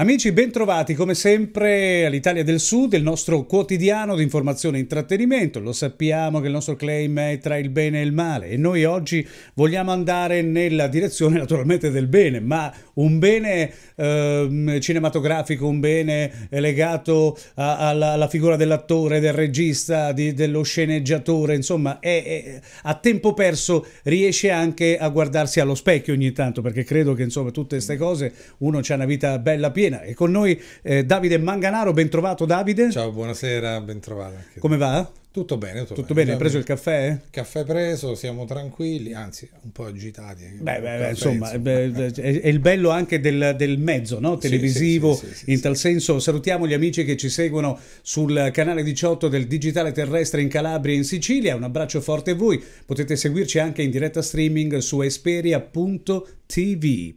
Amici, 0.00 0.30
bentrovati 0.30 0.94
come 0.94 1.14
sempre 1.14 2.06
all'Italia 2.06 2.44
del 2.44 2.60
Sud, 2.60 2.92
il 2.92 3.02
nostro 3.02 3.46
quotidiano 3.46 4.14
di 4.14 4.22
informazione 4.22 4.76
e 4.76 4.82
intrattenimento. 4.82 5.58
Lo 5.58 5.72
sappiamo 5.72 6.38
che 6.38 6.46
il 6.46 6.52
nostro 6.52 6.76
claim 6.76 7.18
è 7.18 7.38
tra 7.38 7.56
il 7.56 7.68
bene 7.70 8.00
e 8.00 8.04
il 8.04 8.12
male 8.12 8.46
e 8.46 8.56
noi 8.56 8.84
oggi 8.84 9.26
vogliamo 9.54 9.90
andare 9.90 10.40
nella 10.40 10.86
direzione 10.86 11.38
naturalmente 11.38 11.90
del 11.90 12.06
bene, 12.06 12.38
ma 12.38 12.72
un 12.94 13.18
bene 13.18 13.72
eh, 13.96 14.78
cinematografico, 14.80 15.66
un 15.66 15.80
bene 15.80 16.46
legato 16.50 17.36
a, 17.54 17.88
alla, 17.88 18.12
alla, 18.12 18.28
figura 18.28 18.54
dell'attore, 18.54 19.18
del 19.18 19.32
regista, 19.32 20.12
di, 20.12 20.32
dello 20.32 20.62
sceneggiatore, 20.62 21.56
insomma, 21.56 21.98
è, 21.98 22.22
è, 22.22 22.60
a 22.82 22.94
tempo 22.94 23.34
perso 23.34 23.84
riesce 24.04 24.52
anche 24.52 24.96
a 24.96 25.08
guardarsi 25.08 25.58
allo 25.58 25.74
specchio 25.74 26.12
ogni 26.12 26.30
tanto, 26.30 26.62
perché 26.62 26.84
credo 26.84 27.14
che 27.14 27.24
insomma 27.24 27.50
tutte 27.50 27.74
queste 27.74 27.96
cose 27.96 28.32
uno 28.58 28.78
ha 28.78 28.94
una 28.94 29.04
vita 29.04 29.36
bella 29.40 29.72
piena 29.72 29.86
piena. 29.88 30.02
E 30.02 30.14
con 30.14 30.30
noi 30.30 30.60
eh, 30.82 31.04
Davide 31.04 31.38
Manganaro, 31.38 31.92
ben 31.92 32.08
trovato 32.08 32.44
Davide. 32.44 32.90
Ciao, 32.90 33.10
buonasera, 33.10 33.80
ben 33.80 34.00
trovato. 34.00 34.36
Come 34.58 34.76
va? 34.76 35.10
Tutto 35.30 35.58
bene, 35.58 35.80
tutto, 35.80 35.92
tutto 35.92 36.14
bene. 36.14 36.32
Hai 36.32 36.38
preso 36.38 36.56
il 36.56 36.64
caffè? 36.64 37.18
Caffè 37.28 37.62
preso, 37.62 38.14
siamo 38.14 38.46
tranquilli, 38.46 39.12
anzi 39.12 39.46
un 39.62 39.72
po' 39.72 39.84
agitati. 39.84 40.44
Beh, 40.58 40.80
beh, 40.80 40.98
beh 40.98 41.10
insomma, 41.10 41.56
beh, 41.58 42.12
è, 42.14 42.48
il 42.48 42.58
bello 42.60 42.88
anche 42.88 43.20
del, 43.20 43.54
del 43.54 43.78
mezzo 43.78 44.20
no? 44.20 44.38
televisivo, 44.38 45.14
sì, 45.14 45.26
sì, 45.26 45.34
sì, 45.34 45.52
in 45.52 45.60
tal 45.60 45.76
senso 45.76 46.18
salutiamo 46.18 46.66
gli 46.66 46.72
amici 46.72 47.04
che 47.04 47.18
ci 47.18 47.28
seguono 47.28 47.78
sul 48.00 48.48
canale 48.54 48.82
18 48.82 49.28
del 49.28 49.46
Digitale 49.46 49.92
Terrestre 49.92 50.40
in 50.40 50.48
Calabria 50.48 50.94
e 50.94 50.96
in 50.96 51.04
Sicilia, 51.04 51.54
un 51.54 51.62
abbraccio 51.62 52.00
forte 52.00 52.30
a 52.30 52.34
voi, 52.34 52.64
potete 52.86 53.14
seguirci 53.14 53.58
anche 53.58 53.82
in 53.82 53.90
diretta 53.90 54.22
streaming 54.22 54.78
su 54.78 55.02
esperia.tv 55.02 56.16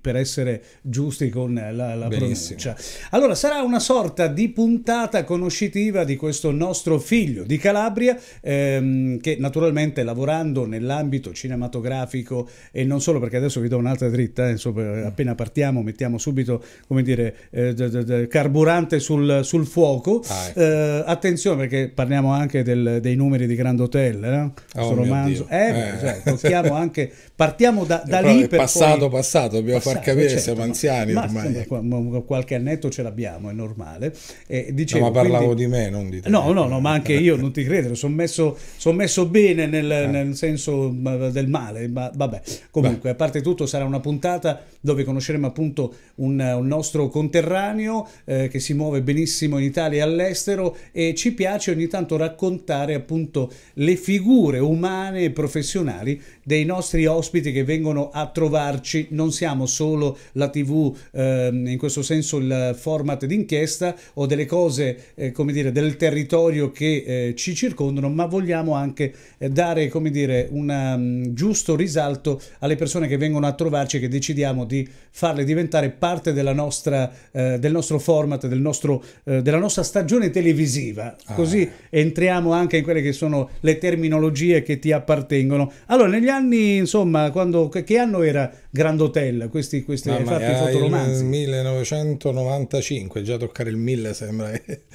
per 0.02 0.18
essere 0.18 0.62
giusti 0.82 1.30
con 1.30 1.54
la, 1.54 1.96
la 1.96 2.08
pronuncia. 2.10 2.76
Allora, 3.12 3.36
sarà 3.36 3.62
una 3.62 3.80
sorta 3.80 4.28
di 4.28 4.50
puntata 4.50 5.24
conoscitiva 5.24 6.04
di 6.04 6.18
questo 6.18 6.52
nostro 6.52 7.00
figlio 7.00 7.44
di 7.44 7.58
Calabria 7.58 8.01
Calabria, 8.02 8.18
ehm, 8.42 9.20
che 9.20 9.38
naturalmente 9.40 10.04
lavorando 10.04 10.66
nell'ambito 10.66 11.32
cinematografico 11.34 12.50
e 12.72 12.84
non 12.84 13.02
solo 13.02 13.20
perché 13.20 13.38
adesso 13.38 13.60
vi 13.60 13.68
do 13.68 13.78
un'altra 13.78 14.10
dritta, 14.10 14.48
eh, 14.48 14.52
insomma, 14.52 15.06
appena 15.06 15.36
partiamo 15.36 15.82
mettiamo 15.84 16.18
subito 16.18 16.64
come 16.88 17.04
dire, 17.04 17.36
eh, 17.52 17.74
d- 17.74 18.04
d- 18.04 18.28
carburante 18.28 19.00
sul, 19.00 19.42
sul 19.44 19.66
fuoco. 19.66 20.24
Ah, 20.28 20.48
ecco. 20.48 20.60
eh, 20.60 21.04
attenzione 21.06 21.58
perché 21.58 21.92
parliamo 21.94 22.32
anche 22.32 22.64
del, 22.64 23.00
dei 23.02 23.16
numeri 23.16 23.46
di 23.46 23.56
Grand 23.56 23.80
Hotel, 23.80 24.24
eh? 24.24 24.80
oh, 24.80 24.94
romanzo. 24.94 25.48
Eh, 25.50 25.70
eh. 25.70 26.00
Cioè, 26.00 26.22
tocchiamo 26.24 26.74
anche, 26.74 27.12
partiamo 27.36 27.86
da, 27.86 28.04
da 28.06 28.22
lì 28.22 28.48
per 28.48 28.60
passato, 28.60 29.10
poi... 29.10 29.20
passato, 29.20 29.56
dobbiamo 29.58 29.80
passato, 29.80 29.96
far 29.96 30.06
capire 30.06 30.30
certo, 30.30 30.44
siamo 30.44 30.64
anziani 30.64 31.14
ma, 31.14 31.24
ormai. 31.24 31.68
Ma, 31.82 32.20
qualche 32.22 32.56
annetto 32.56 32.90
ce 32.90 33.04
l'abbiamo, 33.04 33.50
è 33.50 33.54
normale. 33.54 34.14
Eh, 34.48 34.70
dicevo, 34.74 35.06
no, 35.06 35.12
ma 35.12 35.22
parlavo 35.22 35.46
quindi... 35.46 35.64
di 35.64 35.70
me, 35.70 35.90
non 35.90 36.10
di 36.10 36.22
te. 36.22 36.30
No, 36.30 36.52
no, 36.52 36.68
no, 36.68 36.80
ma 36.80 36.92
anche 36.92 37.14
io 37.20 37.36
non 37.36 37.52
ti 37.52 37.64
credo 37.64 37.91
sono 37.96 38.14
messo, 38.14 38.58
son 38.78 38.96
messo, 38.96 39.26
bene 39.26 39.66
nel, 39.66 39.92
eh. 39.92 40.08
nel, 40.08 40.36
senso 40.36 40.90
del 40.90 41.48
male, 41.48 41.88
ma 41.88 42.12
vabbè. 42.14 42.42
Comunque, 42.70 43.10
Beh. 43.10 43.10
a 43.10 43.16
parte 43.16 43.42
tutto, 43.42 43.66
sarà 43.66 43.86
una 43.86 44.00
puntata 44.00 44.64
dove 44.80 45.04
conosceremo 45.04 45.48
appunto 45.48 45.94
un, 46.16 46.40
un 46.40 46.68
nostro 46.68 47.08
conterraneo 47.08 48.08
eh, 48.26 48.48
che 48.48 48.60
si 48.60 48.74
muove 48.74 49.02
benissimo 49.02 49.58
in 49.58 49.66
Italia 49.66 50.00
e 50.00 50.02
all'estero 50.02 50.76
e 50.92 51.14
ci 51.16 51.34
piace 51.34 51.72
ogni 51.72 51.88
tanto 51.88 52.18
raccontare 52.18 52.94
appunto 52.94 53.52
le 53.74 53.96
figure 53.96 54.60
umane 54.60 55.22
e 55.22 55.32
professionali 55.32 56.22
dei 56.44 56.66
nostri 56.66 57.06
ospiti 57.06 57.52
che 57.52 57.64
vengono 57.64 58.10
a 58.12 58.28
trovarci. 58.28 59.08
Non 59.12 59.32
siamo 59.32 59.66
solo 59.66 60.18
la 60.34 60.50
TV, 60.50 60.96
eh, 61.12 61.50
in 61.52 61.78
questo 61.78 62.02
senso 62.02 62.38
il 62.38 62.76
format 62.78 63.26
d'inchiesta 63.26 63.96
o 64.16 64.26
delle 64.26 64.46
cose, 64.46 65.14
eh, 65.16 65.32
come 65.32 65.54
dire, 65.54 65.72
del 65.72 65.96
territorio 65.98 66.72
che 66.72 67.04
eh, 67.06 67.36
ci 67.36 67.54
circondano, 67.82 68.10
ma 68.10 68.26
vogliamo 68.26 68.74
anche 68.76 69.14
eh, 69.38 69.50
dare, 69.50 69.88
come 69.88 70.12
dire, 70.12 70.48
un 70.52 70.70
um, 70.70 71.34
giusto 71.34 71.76
risalto 71.76 72.40
alle 72.60 72.76
persone 72.76 73.08
che 73.08 73.18
vengono 73.18 73.48
a 73.48 73.54
trovarci 73.54 73.98
e 73.98 74.00
che 74.00 74.08
decidiamo 74.08 74.66
di 74.66 74.88
farle 75.10 75.44
diventare 75.44 75.90
parte 75.90 76.34
della 76.34 76.54
nostra, 76.54 77.12
eh, 77.32 77.58
del 77.60 77.72
nostro 77.72 77.98
format, 78.00 78.48
del 78.48 78.60
nostro, 78.60 79.04
eh, 79.24 79.42
della 79.42 79.58
nostra 79.58 79.84
stagione 79.84 80.30
televisiva. 80.30 81.16
Ah. 81.26 81.34
Così 81.34 81.68
entriamo 81.90 82.52
anche 82.52 82.78
in 82.78 82.84
quelle 82.84 83.02
che 83.02 83.12
sono 83.12 83.50
le 83.62 83.78
terminologie 83.78 84.62
che 84.62 84.80
ti 84.80 84.92
appartengono. 84.92 85.72
Allora, 85.88 86.08
negli 86.08 86.30
anni, 86.30 86.78
insomma, 86.78 87.32
quando, 87.32 87.70
che 87.70 87.98
anno 87.98 88.22
era 88.22 88.52
Grand 88.70 89.02
Hotel? 89.02 89.48
Questi, 89.50 89.84
questi 89.84 90.10
no, 90.10 90.20
fatti 90.24 90.54
fotoromanzi? 90.54 91.24
1995, 91.24 93.22
già 93.24 93.38
toccare 93.38 93.70
il 93.70 93.78
1000 93.78 94.14
sembra. 94.14 94.52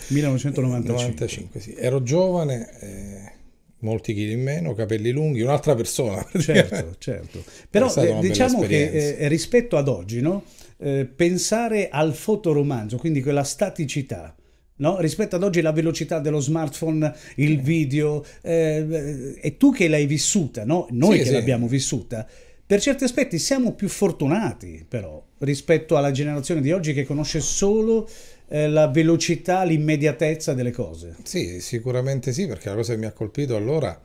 1995. 0.08 0.92
95, 0.92 1.60
sì. 1.60 1.74
Ero 1.76 2.02
giovane. 2.02 2.68
Eh 2.80 3.34
molti 3.80 4.14
chili 4.14 4.32
in 4.32 4.42
meno, 4.42 4.74
capelli 4.74 5.10
lunghi, 5.10 5.42
un'altra 5.42 5.74
persona. 5.74 6.26
Certo, 6.38 6.94
certo. 6.98 7.44
Però 7.68 7.92
eh, 7.94 8.18
diciamo 8.20 8.62
che 8.62 9.16
eh, 9.16 9.28
rispetto 9.28 9.76
ad 9.76 9.88
oggi, 9.88 10.20
no? 10.20 10.44
eh, 10.78 11.06
pensare 11.06 11.88
al 11.88 12.14
fotoromanzo, 12.14 12.96
quindi 12.96 13.22
quella 13.22 13.44
staticità, 13.44 14.34
No? 14.78 15.00
rispetto 15.00 15.36
ad 15.36 15.42
oggi 15.42 15.62
la 15.62 15.72
velocità 15.72 16.18
dello 16.18 16.38
smartphone, 16.38 17.10
il 17.36 17.62
video, 17.62 18.22
eh, 18.42 19.34
e 19.40 19.56
tu 19.56 19.72
che 19.72 19.88
l'hai 19.88 20.04
vissuta, 20.04 20.66
no? 20.66 20.86
noi 20.90 21.12
sì, 21.12 21.18
che 21.20 21.24
sì. 21.28 21.32
l'abbiamo 21.32 21.66
vissuta, 21.66 22.28
per 22.66 22.80
certi 22.80 23.04
aspetti 23.04 23.38
siamo 23.38 23.72
più 23.74 23.88
fortunati 23.88 24.84
però 24.88 25.24
rispetto 25.38 25.96
alla 25.96 26.10
generazione 26.10 26.60
di 26.60 26.72
oggi 26.72 26.92
che 26.92 27.04
conosce 27.04 27.38
solo 27.40 28.08
eh, 28.48 28.68
la 28.68 28.88
velocità, 28.88 29.64
l'immediatezza 29.64 30.54
delle 30.54 30.70
cose. 30.70 31.16
Sì, 31.22 31.60
sicuramente 31.60 32.32
sì, 32.32 32.46
perché 32.46 32.68
la 32.68 32.74
cosa 32.74 32.92
che 32.92 32.98
mi 32.98 33.06
ha 33.06 33.12
colpito 33.12 33.56
allora 33.56 34.00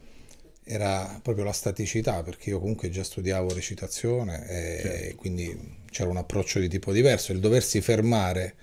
era 0.63 1.19
proprio 1.21 1.43
la 1.43 1.51
staticità, 1.51 2.23
perché 2.23 2.51
io 2.51 2.59
comunque 2.59 2.89
già 2.89 3.03
studiavo 3.03 3.53
recitazione 3.53 4.47
e 4.47 4.79
certo. 4.81 5.15
quindi 5.15 5.79
c'era 5.89 6.09
un 6.09 6.17
approccio 6.17 6.59
di 6.59 6.69
tipo 6.69 6.91
diverso, 6.91 7.31
il 7.31 7.39
doversi 7.39 7.81
fermare 7.81 8.55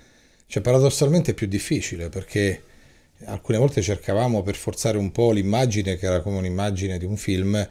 cioè, 0.48 0.62
paradossalmente 0.62 1.32
è 1.32 1.34
più 1.34 1.46
difficile 1.46 2.08
perché 2.08 2.62
alcune 3.26 3.58
volte 3.58 3.82
cercavamo 3.82 4.42
per 4.42 4.54
forzare 4.54 4.96
un 4.96 5.12
po' 5.12 5.30
l'immagine, 5.30 5.96
che 5.96 6.06
era 6.06 6.22
come 6.22 6.38
un'immagine 6.38 6.96
di 6.96 7.04
un 7.04 7.18
film, 7.18 7.68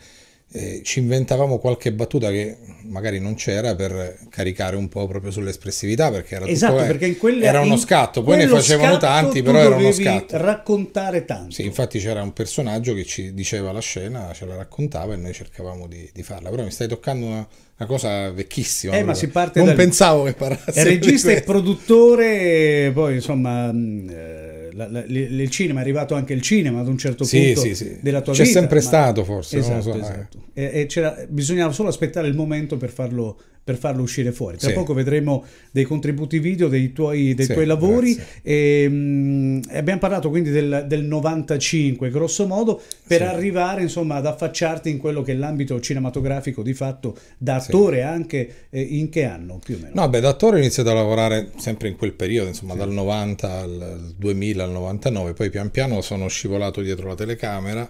eh, 0.49 0.81
ci 0.83 0.99
inventavamo 0.99 1.57
qualche 1.57 1.91
battuta 1.91 2.29
che 2.29 2.57
magari 2.83 3.19
non 3.19 3.35
c'era 3.35 3.75
per 3.75 4.17
caricare 4.29 4.77
un 4.77 4.87
po' 4.87 5.05
proprio 5.05 5.29
sull'espressività 5.29 6.09
perché 6.09 6.35
era, 6.35 6.47
esatto, 6.47 6.73
tutto, 6.73 6.83
eh, 6.85 6.87
perché 6.87 7.05
in 7.07 7.17
quelle, 7.17 7.45
era 7.45 7.59
uno 7.59 7.75
scatto 7.75 8.23
poi 8.23 8.37
ne 8.37 8.47
facevano 8.47 8.97
tanti 8.97 9.41
però 9.43 9.59
era 9.59 9.75
uno 9.75 9.91
scatto. 9.91 10.37
raccontare 10.37 11.25
tanto. 11.25 11.51
Sì, 11.51 11.65
infatti 11.65 11.99
c'era 11.99 12.21
un 12.21 12.31
personaggio 12.31 12.93
che 12.93 13.03
ci 13.03 13.33
diceva 13.33 13.73
la 13.73 13.81
scena 13.81 14.31
ce 14.33 14.45
la 14.45 14.55
raccontava 14.55 15.13
e 15.13 15.17
noi 15.17 15.33
cercavamo 15.33 15.85
di, 15.85 16.09
di 16.13 16.23
farla 16.23 16.49
però 16.49 16.63
mi 16.63 16.71
stai 16.71 16.87
toccando 16.87 17.25
una 17.25 17.47
una 17.77 17.87
cosa 17.87 18.31
vecchissima. 18.31 18.97
Eh, 18.97 19.03
ma 19.03 19.13
si 19.13 19.27
parte 19.27 19.59
non 19.59 19.67
dal... 19.67 19.77
pensavo 19.77 20.23
che 20.23 20.33
parasse. 20.33 20.71
È 20.71 20.83
regista 20.83 21.31
e 21.31 21.43
produttore, 21.43 22.91
poi 22.93 23.15
insomma, 23.15 23.69
eh, 23.69 24.69
la, 24.73 24.87
la, 24.89 25.03
il 25.07 25.49
cinema 25.49 25.79
è 25.79 25.83
arrivato 25.83 26.15
anche 26.15 26.33
il 26.33 26.41
cinema 26.41 26.79
ad 26.79 26.87
un 26.87 26.97
certo 26.97 27.23
sì, 27.23 27.53
punto 27.53 27.61
sì, 27.61 27.75
sì. 27.75 27.97
della 28.01 28.21
tua 28.21 28.33
C'è 28.33 28.43
vita. 28.43 28.53
C'è 28.53 28.59
sempre 28.59 28.79
ma... 28.79 28.83
stato 28.83 29.23
forse. 29.23 29.57
Esatto, 29.59 29.81
so, 29.81 29.95
esatto. 29.95 30.37
Eh. 30.53 30.87
E, 30.87 30.87
e 30.91 31.27
bisognava 31.29 31.71
solo 31.71 31.89
aspettare 31.89 32.27
il 32.27 32.35
momento 32.35 32.77
per 32.77 32.89
farlo 32.89 33.39
per 33.67 33.77
farlo 33.77 34.01
uscire 34.01 34.31
fuori. 34.31 34.55
Tra 34.55 34.69
sì. 34.69 34.73
poco 34.73 34.93
vedremo 34.93 35.43
dei 35.71 35.83
contributi 35.83 36.39
video 36.39 36.69
dei 36.69 36.93
tuoi, 36.93 37.33
dei 37.33 37.47
sì, 37.47 37.51
tuoi 37.51 37.65
lavori. 37.65 38.17
E, 38.41 38.87
mh, 38.87 39.63
abbiamo 39.73 39.99
parlato 39.99 40.29
quindi 40.29 40.51
del, 40.51 40.85
del 40.87 41.03
95, 41.03 42.09
grosso 42.09 42.47
modo, 42.47 42.81
per 43.05 43.17
sì. 43.17 43.23
arrivare 43.23 43.81
insomma 43.81 44.15
ad 44.15 44.25
affacciarti 44.25 44.89
in 44.89 44.99
quello 44.99 45.21
che 45.21 45.33
è 45.33 45.35
l'ambito 45.35 45.81
cinematografico 45.81 46.63
di 46.63 46.73
fatto 46.73 47.17
da 47.37 47.55
attore 47.55 48.03
anche 48.03 48.67
eh, 48.69 48.79
in 48.79 49.09
che 49.09 49.25
anno 49.25 49.59
più 49.61 49.75
o 49.75 49.79
meno? 49.81 49.91
No, 49.95 50.07
beh, 50.07 50.21
da 50.21 50.29
attore 50.29 50.55
ho 50.55 50.59
iniziato 50.59 50.89
a 50.91 50.93
lavorare 50.93 51.49
sempre 51.57 51.89
in 51.89 51.97
quel 51.97 52.13
periodo, 52.13 52.47
insomma 52.47 52.73
dal 52.73 52.89
90 52.89 53.51
al 53.51 54.13
2000 54.15 54.63
al 54.63 54.71
99, 54.71 55.33
poi 55.33 55.49
pian 55.49 55.71
piano 55.71 55.99
sono 55.99 56.29
scivolato 56.29 56.79
dietro 56.79 57.09
la 57.09 57.15
telecamera 57.15 57.89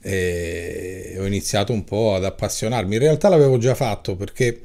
e 0.00 1.16
ho 1.18 1.26
iniziato 1.26 1.72
un 1.72 1.82
po' 1.82 2.14
ad 2.14 2.24
appassionarmi. 2.24 2.94
In 2.94 3.00
realtà 3.00 3.28
l'avevo 3.28 3.58
già 3.58 3.74
fatto 3.74 4.14
perché 4.14 4.60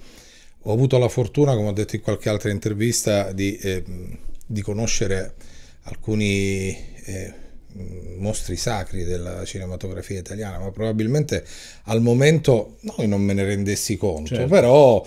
ho 0.63 0.73
avuto 0.73 0.97
la 0.97 1.09
fortuna, 1.09 1.55
come 1.55 1.69
ho 1.69 1.73
detto 1.73 1.95
in 1.95 2.01
qualche 2.01 2.29
altra 2.29 2.51
intervista, 2.51 3.31
di, 3.31 3.57
eh, 3.57 3.83
di 4.45 4.61
conoscere 4.61 5.33
alcuni 5.83 6.75
eh, 7.05 7.33
mostri 8.17 8.55
sacri 8.57 9.03
della 9.03 9.43
cinematografia 9.45 10.19
italiana, 10.19 10.59
ma 10.59 10.71
probabilmente 10.71 11.43
al 11.83 12.01
momento 12.01 12.77
noi 12.81 13.07
non 13.07 13.21
me 13.21 13.33
ne 13.33 13.43
rendessi 13.43 13.97
conto, 13.97 14.35
certo. 14.35 14.47
però 14.47 15.05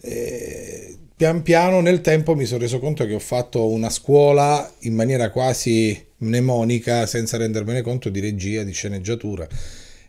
eh, 0.00 0.96
pian 1.14 1.42
piano 1.42 1.80
nel 1.80 2.00
tempo 2.00 2.34
mi 2.34 2.44
sono 2.44 2.60
reso 2.60 2.78
conto 2.78 3.06
che 3.06 3.14
ho 3.14 3.20
fatto 3.20 3.68
una 3.68 3.90
scuola 3.90 4.70
in 4.80 4.94
maniera 4.94 5.30
quasi 5.30 6.04
mnemonica, 6.18 7.06
senza 7.06 7.36
rendermene 7.36 7.82
conto, 7.82 8.08
di 8.08 8.20
regia, 8.20 8.62
di 8.62 8.72
sceneggiatura 8.72 9.46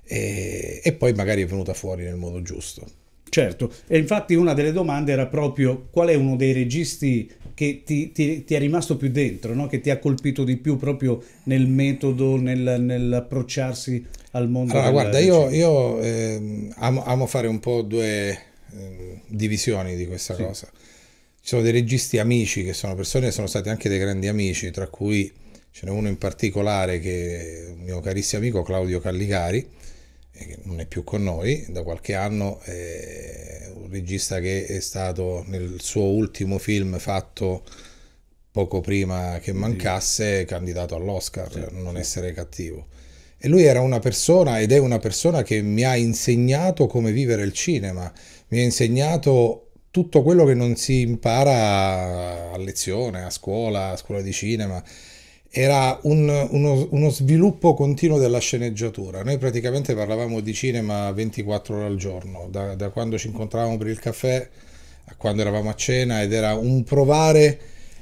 e, 0.04 0.82
e 0.84 0.94
poi 0.94 1.14
magari 1.14 1.44
è 1.44 1.46
venuta 1.46 1.74
fuori 1.74 2.04
nel 2.04 2.16
modo 2.16 2.42
giusto. 2.42 2.86
Certo, 3.30 3.72
e 3.88 3.98
infatti 3.98 4.36
una 4.36 4.54
delle 4.54 4.72
domande 4.72 5.12
era 5.12 5.28
proprio 5.28 5.88
qual 5.92 6.10
è 6.10 6.16
uno 6.16 6.36
dei 6.36 6.54
registi 6.54 7.30
che 7.54 7.82
ti, 7.84 8.12
ti, 8.12 8.44
ti 8.44 8.54
è 8.54 8.60
rimasto 8.60 8.98
più 8.98 9.10
dentro, 9.10 9.56
no? 9.56 9.66
che 9.66 9.82
ti 9.82 9.90
ha 9.90 9.98
colpito 9.98 10.44
di 10.44 10.58
più 10.58 10.78
proprio 10.78 11.24
nel 11.46 11.66
metodo, 11.68 12.38
nel, 12.38 12.78
nell'approcciarsi 12.80 14.06
al 14.32 14.48
mondo. 14.48 14.74
Allora, 14.74 14.92
guarda, 14.92 15.18
io, 15.18 15.50
io 15.50 16.00
eh, 16.00 16.70
amo, 16.76 17.04
amo, 17.04 17.26
fare 17.26 17.48
un 17.48 17.60
po' 17.60 17.82
due 17.82 18.30
eh, 18.30 19.22
divisioni 19.26 19.96
di 19.96 20.06
questa 20.06 20.36
sì. 20.36 20.44
cosa. 20.44 20.70
Ci 20.72 21.54
sono 21.54 21.64
dei 21.64 21.72
registi 21.72 22.20
amici 22.20 22.64
che 22.64 22.74
sono 22.74 22.94
persone 22.94 23.26
che 23.26 23.32
sono 23.32 23.48
stati 23.48 23.70
anche 23.70 23.90
dei 23.90 23.98
grandi 23.98 24.28
amici, 24.28 24.70
tra 24.70 24.88
cui 24.88 25.32
ce 25.72 25.86
n'è 25.86 25.92
uno 25.92 26.10
in 26.10 26.18
particolare 26.20 27.00
che 27.00 27.66
è 27.66 27.70
un 27.72 27.80
mio 27.80 28.00
carissimo 28.02 28.42
amico 28.42 28.62
Claudio 28.62 29.00
Calligari 29.00 29.68
che 30.46 30.58
non 30.64 30.80
è 30.80 30.86
più 30.86 31.04
con 31.04 31.24
noi 31.24 31.66
da 31.70 31.84
qualche 31.84 32.14
anno, 32.16 32.60
è 32.62 33.72
un 33.74 33.90
regista 33.90 34.40
che 34.40 34.66
è 34.66 34.80
stato 34.80 35.44
nel 35.48 35.78
suo 35.80 36.04
ultimo 36.04 36.58
film 36.58 36.98
fatto 37.00 37.64
poco 38.52 38.82
prima 38.82 39.40
che 39.40 39.54
mancasse 39.54 40.46
candidato 40.46 40.96
all'Oscar, 40.96 41.52
sì, 41.52 41.66
non 41.72 41.94
sì. 41.94 42.00
essere 42.00 42.34
cattivo. 42.34 42.88
E 43.38 43.48
lui 43.48 43.64
era 43.64 43.82
una 43.82 44.00
persona 44.00 44.60
ed 44.60 44.72
è 44.72 44.80
una 44.80 44.98
persona 44.98 45.44
che 45.44 45.62
mi 45.62 45.84
ha 45.84 45.96
insegnato 45.96 46.88
come 46.88 47.12
vivere 47.12 47.44
il 47.44 47.54
cinema, 47.54 48.12
mi 48.48 48.60
ha 48.60 48.64
insegnato 48.64 49.70
tutto 49.92 50.24
quello 50.24 50.44
che 50.46 50.56
non 50.56 50.76
si 50.76 51.02
impara 51.02 52.52
a 52.52 52.58
lezione, 52.58 53.24
a 53.24 53.30
scuola, 53.30 53.90
a 53.90 53.98
scuola 53.98 54.22
di 54.22 54.32
cinema 54.32 54.84
era 55.60 55.98
un, 56.04 56.30
uno, 56.52 56.88
uno, 56.92 57.10
sviluppo 57.10 57.74
continuo 57.74 58.20
della 58.20 58.38
sceneggiatura. 58.38 59.24
Noi 59.24 59.40
praticamente 59.40 59.96
parlavamo 59.96 60.40
di 60.40 60.54
cinema 60.54 61.12
24 61.12 61.78
ore 61.78 61.86
al 61.86 61.96
giorno, 61.96 62.48
da, 62.52 62.76
da, 62.76 62.90
quando 62.90 63.18
ci 63.18 63.26
incontravamo 63.26 63.76
per 63.76 63.88
il 63.88 63.98
caffè 63.98 64.48
a 65.06 65.16
quando 65.18 65.42
eravamo 65.42 65.72
a 65.72 65.74
cena 65.74 66.22
ed 66.22 66.32
era 66.32 66.54
un 66.54 66.84
provare 66.84 67.60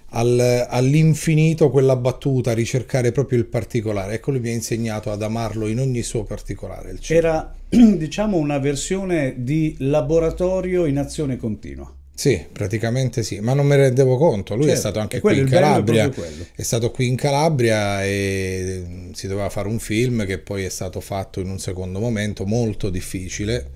al, 0.09 0.67
all'infinito 0.67 1.69
quella 1.69 1.95
battuta, 1.95 2.51
ricercare 2.51 3.13
proprio 3.13 3.39
il 3.39 3.45
particolare. 3.45 4.15
Ecco, 4.15 4.31
lui 4.31 4.41
mi 4.41 4.49
ha 4.49 4.53
insegnato 4.53 5.09
ad 5.09 5.21
amarlo 5.21 5.67
in 5.67 5.79
ogni 5.79 6.01
suo 6.01 6.25
particolare. 6.25 6.97
Era 7.07 7.55
diciamo 7.69 8.35
una 8.35 8.57
versione 8.57 9.33
di 9.37 9.77
laboratorio 9.79 10.85
in 10.85 10.97
azione 10.97 11.37
continua. 11.37 11.89
Sì, 12.17 12.45
praticamente 12.49 13.23
sì, 13.23 13.41
ma 13.41 13.53
non 13.53 13.67
me 13.67 13.75
ne 13.75 13.83
rendevo 13.83 14.15
conto. 14.15 14.55
Lui 14.55 14.63
certo, 14.63 14.77
è 14.77 14.79
stato 14.79 14.99
anche 14.99 15.19
qui 15.19 15.37
in 15.37 15.49
Calabria, 15.49 16.09
è, 16.09 16.35
è, 16.55 16.63
stato 16.63 16.89
qui 16.89 17.07
in 17.07 17.17
Calabria 17.17 18.05
e 18.05 18.83
mm, 18.87 19.11
si 19.11 19.27
doveva 19.27 19.49
fare 19.49 19.67
un 19.67 19.79
film 19.79 20.25
che 20.25 20.39
poi 20.39 20.63
è 20.63 20.69
stato 20.69 21.01
fatto 21.01 21.41
in 21.41 21.49
un 21.49 21.59
secondo 21.59 21.99
momento 21.99 22.45
molto 22.45 22.89
difficile 22.89 23.69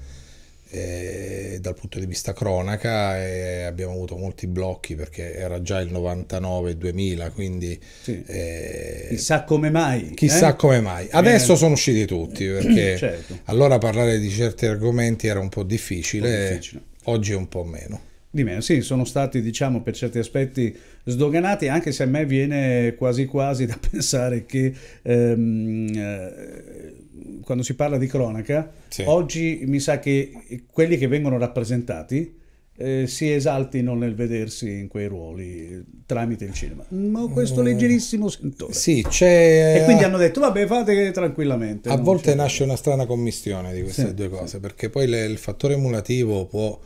eh, 0.71 1.57
dal 1.59 1.73
punto 1.73 1.99
di 1.99 2.05
vista 2.05 2.31
cronaca 2.31 3.21
e 3.21 3.63
abbiamo 3.63 3.91
avuto 3.91 4.15
molti 4.15 4.47
blocchi 4.47 4.95
perché 4.95 5.35
era 5.35 5.61
già 5.61 5.81
il 5.81 5.91
99-2000, 5.91 7.31
quindi... 7.33 7.77
Sì. 8.01 8.23
Eh, 8.25 9.07
chissà 9.09 9.43
come 9.43 9.69
mai. 9.69 10.13
Chissà 10.13 10.51
eh? 10.51 10.55
come 10.55 10.79
mai. 10.79 11.09
Adesso 11.11 11.57
sono 11.57 11.73
usciti 11.73 12.05
tutti 12.05 12.45
perché 12.45 12.95
certo. 12.97 13.39
allora 13.45 13.77
parlare 13.79 14.17
di 14.17 14.29
certi 14.29 14.65
argomenti 14.65 15.27
era 15.27 15.41
un 15.41 15.49
po' 15.49 15.63
difficile, 15.63 16.29
un 16.29 16.35
po 16.35 16.53
difficile. 16.53 16.81
oggi 17.03 17.31
è 17.33 17.35
un 17.35 17.49
po' 17.49 17.65
meno. 17.65 18.07
Di 18.31 18.43
meno, 18.43 18.61
sì, 18.61 18.81
sono 18.81 19.05
stati 19.05 19.41
diciamo 19.41 19.81
per 19.81 19.95
certi 19.95 20.19
aspetti 20.19 20.75
sdoganati, 21.03 21.67
anche 21.67 21.91
se 21.91 22.03
a 22.03 22.05
me 22.05 22.25
viene 22.25 22.93
quasi 22.95 23.25
quasi 23.25 23.65
da 23.65 23.77
pensare 23.89 24.45
che 24.45 24.71
ehm, 25.01 25.87
eh, 25.95 26.93
quando 27.41 27.63
si 27.63 27.73
parla 27.73 27.97
di 27.97 28.05
cronaca, 28.05 28.71
sì. 28.87 29.03
oggi 29.07 29.63
mi 29.65 29.79
sa 29.79 29.97
che 29.97 30.63
quelli 30.71 30.97
che 30.97 31.07
vengono 31.07 31.39
rappresentati 31.39 32.37
eh, 32.81 33.07
si 33.07 33.31
esaltino 33.31 33.93
nel 33.93 34.15
vedersi 34.15 34.69
in 34.69 34.87
quei 34.87 35.07
ruoli 35.07 35.83
tramite 36.05 36.45
il 36.45 36.53
cinema. 36.53 36.85
Ma 36.89 37.27
questo 37.27 37.61
mm. 37.61 37.65
leggerissimo 37.65 38.29
sentore. 38.29 38.73
Sì, 38.73 39.03
c'è... 39.07 39.81
E 39.81 39.83
quindi 39.83 40.03
hanno 40.03 40.17
detto, 40.17 40.39
vabbè, 40.39 40.65
fate 40.65 41.11
tranquillamente. 41.11 41.89
A 41.89 41.97
volte 41.97 42.33
nasce 42.35 42.63
una 42.63 42.77
strana 42.77 43.05
commistione 43.05 43.73
di 43.73 43.81
queste 43.81 44.07
sì, 44.07 44.13
due 44.13 44.29
cose, 44.29 44.47
sì. 44.47 44.59
perché 44.59 44.89
poi 44.89 45.07
le, 45.07 45.25
il 45.25 45.37
fattore 45.37 45.73
emulativo 45.73 46.45
può 46.45 46.79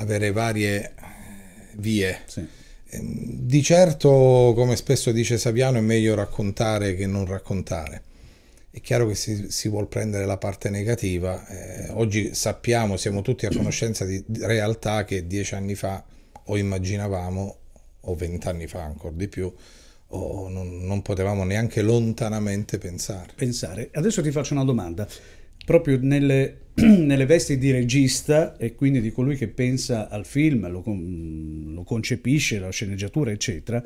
avere 0.00 0.32
varie 0.32 0.94
vie. 1.76 2.20
Sì. 2.26 2.46
Ehm, 2.90 3.24
di 3.40 3.62
certo, 3.62 4.52
come 4.54 4.76
spesso 4.76 5.12
dice 5.12 5.38
Saviano, 5.38 5.78
è 5.78 5.82
meglio 5.82 6.14
raccontare 6.14 6.94
che 6.94 7.06
non 7.06 7.26
raccontare. 7.26 8.02
È 8.70 8.80
chiaro 8.80 9.08
che 9.08 9.14
si, 9.14 9.50
si 9.50 9.68
vuole 9.68 9.86
prendere 9.86 10.26
la 10.26 10.36
parte 10.36 10.70
negativa. 10.70 11.46
Eh, 11.46 11.90
oggi 11.90 12.34
sappiamo, 12.34 12.96
siamo 12.96 13.22
tutti 13.22 13.46
a 13.46 13.50
conoscenza 13.54 14.04
di 14.04 14.22
realtà 14.40 15.04
che 15.04 15.26
dieci 15.26 15.54
anni 15.54 15.74
fa 15.74 16.04
o 16.44 16.56
immaginavamo, 16.56 17.56
o 18.00 18.14
vent'anni 18.14 18.66
fa 18.66 18.82
ancora 18.82 19.14
di 19.14 19.28
più, 19.28 19.52
o 20.12 20.48
non, 20.48 20.84
non 20.84 21.02
potevamo 21.02 21.44
neanche 21.44 21.82
lontanamente 21.82 22.78
pensare. 22.78 23.32
Pensare. 23.36 23.90
Adesso 23.92 24.22
ti 24.22 24.30
faccio 24.30 24.54
una 24.54 24.64
domanda 24.64 25.06
proprio 25.64 25.98
nelle, 26.00 26.56
nelle, 27.04 27.26
vesti 27.26 27.58
di 27.58 27.70
regista 27.70 28.56
e 28.56 28.74
quindi 28.74 29.00
di 29.00 29.12
colui 29.12 29.36
che 29.36 29.48
pensa 29.48 30.08
al 30.08 30.24
film, 30.24 30.70
lo, 30.70 30.82
lo 30.86 31.82
concepisce, 31.82 32.58
la 32.58 32.70
sceneggiatura, 32.70 33.30
eccetera, 33.30 33.82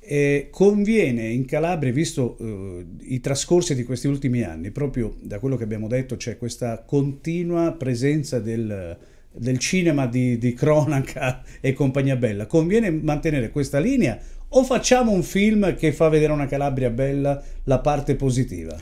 eh, 0.00 0.48
conviene 0.50 1.28
in 1.28 1.44
Calabria, 1.44 1.92
visto 1.92 2.36
eh, 2.40 2.84
i 3.00 3.20
trascorsi 3.20 3.74
di 3.74 3.84
questi 3.84 4.06
ultimi 4.06 4.42
anni, 4.42 4.70
proprio 4.70 5.16
da 5.20 5.38
quello 5.38 5.56
che 5.56 5.64
abbiamo 5.64 5.88
detto, 5.88 6.16
c'è 6.16 6.38
questa 6.38 6.82
continua 6.84 7.72
presenza 7.72 8.40
del, 8.40 8.96
del 9.30 9.58
cinema 9.58 10.06
di, 10.06 10.38
di, 10.38 10.54
cronaca 10.54 11.42
e 11.60 11.72
compagnia 11.72 12.16
bella, 12.16 12.46
conviene 12.46 12.90
mantenere 12.90 13.50
questa 13.50 13.78
linea 13.78 14.18
o 14.48 14.64
facciamo 14.64 15.12
un 15.12 15.22
film 15.22 15.74
che 15.76 15.92
fa 15.92 16.08
vedere 16.08 16.32
una 16.32 16.46
Calabria 16.46 16.90
bella 16.90 17.42
la 17.64 17.78
parte 17.78 18.16
positiva? 18.16 18.78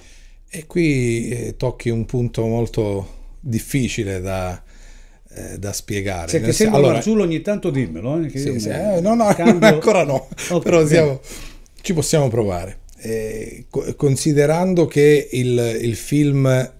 E 0.48 0.66
qui 0.66 1.28
eh, 1.28 1.54
tocchi 1.56 1.90
un 1.90 2.06
punto 2.06 2.44
molto 2.46 3.18
difficile 3.40 4.20
da, 4.20 4.62
eh, 5.32 5.58
da 5.58 5.72
spiegare. 5.72 6.28
Se 6.28 6.40
che 6.40 6.52
sembra 6.52 6.78
allora, 6.78 6.92
Marzullo 6.94 7.22
ogni 7.22 7.40
tanto 7.40 7.70
dimmelo. 7.70 8.20
Eh, 8.22 8.30
sì, 8.30 8.58
sì, 8.60 8.68
eh, 8.68 9.00
no, 9.00 9.14
no, 9.14 9.32
cambio... 9.34 9.68
ancora 9.68 10.04
no, 10.04 10.28
okay, 10.48 10.60
però 10.60 10.86
siamo, 10.86 11.20
ci 11.80 11.94
possiamo 11.94 12.28
provare. 12.28 12.78
Eh, 13.02 13.66
considerando 13.96 14.86
che 14.86 15.28
il, 15.32 15.78
il, 15.80 15.96
film 15.96 16.72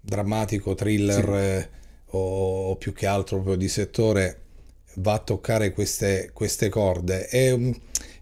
drammatico, 0.00 0.74
thriller 0.76 1.24
sì. 1.24 1.30
Eh, 1.30 1.68
o, 2.10 2.68
o, 2.68 2.76
più 2.76 2.92
che 2.92 3.06
altro 3.06 3.36
proprio 3.36 3.56
di 3.56 3.66
settore 3.66 4.42
va 4.96 5.14
a 5.14 5.18
toccare 5.18 5.72
queste, 5.72 6.30
queste 6.32 6.68
corde, 6.68 7.26
è, 7.26 7.58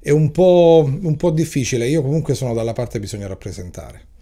è 0.01 0.11
un, 0.11 0.31
po', 0.31 0.89
un 0.89 1.17
po' 1.17 1.31
difficile. 1.31 1.89
Io 1.89 2.01
comunque 2.01 2.35
sono 2.35 2.55
dalla 2.55 2.73
parte 2.73 2.95
che 2.95 3.01
bisogna 3.01 3.27
rappresentare 3.27 4.13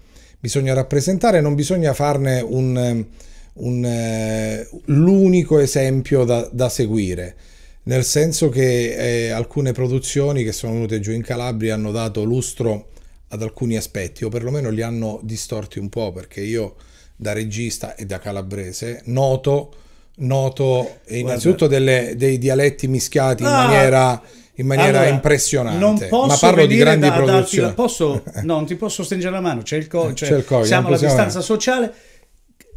bisogna 0.42 0.74
rappresentare, 0.74 1.40
non 1.40 1.54
bisogna 1.54 1.94
farne 1.94 2.40
un, 2.40 3.04
un, 3.52 3.84
eh, 3.84 4.68
l'unico 4.86 5.60
esempio 5.60 6.24
da, 6.24 6.48
da, 6.50 6.68
seguire. 6.68 7.36
Nel 7.84 8.02
senso 8.02 8.48
che 8.48 9.26
eh, 9.26 9.30
alcune 9.30 9.70
produzioni 9.70 10.42
che 10.42 10.50
sono 10.50 10.72
venute 10.72 10.98
giù 10.98 11.12
in 11.12 11.22
Calabria 11.22 11.74
hanno 11.74 11.92
dato 11.92 12.24
lustro 12.24 12.88
ad 13.28 13.40
alcuni 13.40 13.76
aspetti, 13.76 14.24
o 14.24 14.30
perlomeno 14.30 14.70
li 14.70 14.82
hanno 14.82 15.20
distorti 15.22 15.78
un 15.78 15.88
po', 15.88 16.10
perché 16.10 16.40
io 16.40 16.74
da 17.14 17.32
regista 17.32 17.94
e 17.94 18.04
da 18.04 18.18
calabrese 18.18 19.02
noto, 19.04 19.72
noto 20.16 20.98
innanzitutto 21.10 21.68
delle, 21.68 22.14
dei 22.16 22.36
dialetti 22.36 22.88
mischiati 22.88 23.44
in 23.44 23.48
ah, 23.48 23.64
maniera 23.64 24.22
in 24.56 24.66
maniera 24.66 24.98
allora, 24.98 25.14
impressionante. 25.14 26.08
ma 26.10 26.36
parlo 26.38 26.66
di 26.66 26.76
grandi 26.76 27.08
da, 27.08 27.14
produzioni. 27.14 27.68
Da, 27.68 27.74
posso, 27.74 28.22
no, 28.42 28.54
non 28.54 28.66
ti 28.66 28.76
posso 28.76 29.02
stringere 29.02 29.32
la 29.32 29.40
mano, 29.40 29.62
c'è 29.62 29.76
il 29.76 29.86
co, 29.86 30.12
cioè, 30.12 30.28
c'è 30.28 30.36
il 30.36 30.44
co 30.44 30.64
siamo 30.64 30.88
alla 30.88 30.98
distanza 30.98 31.40
sociale. 31.40 31.92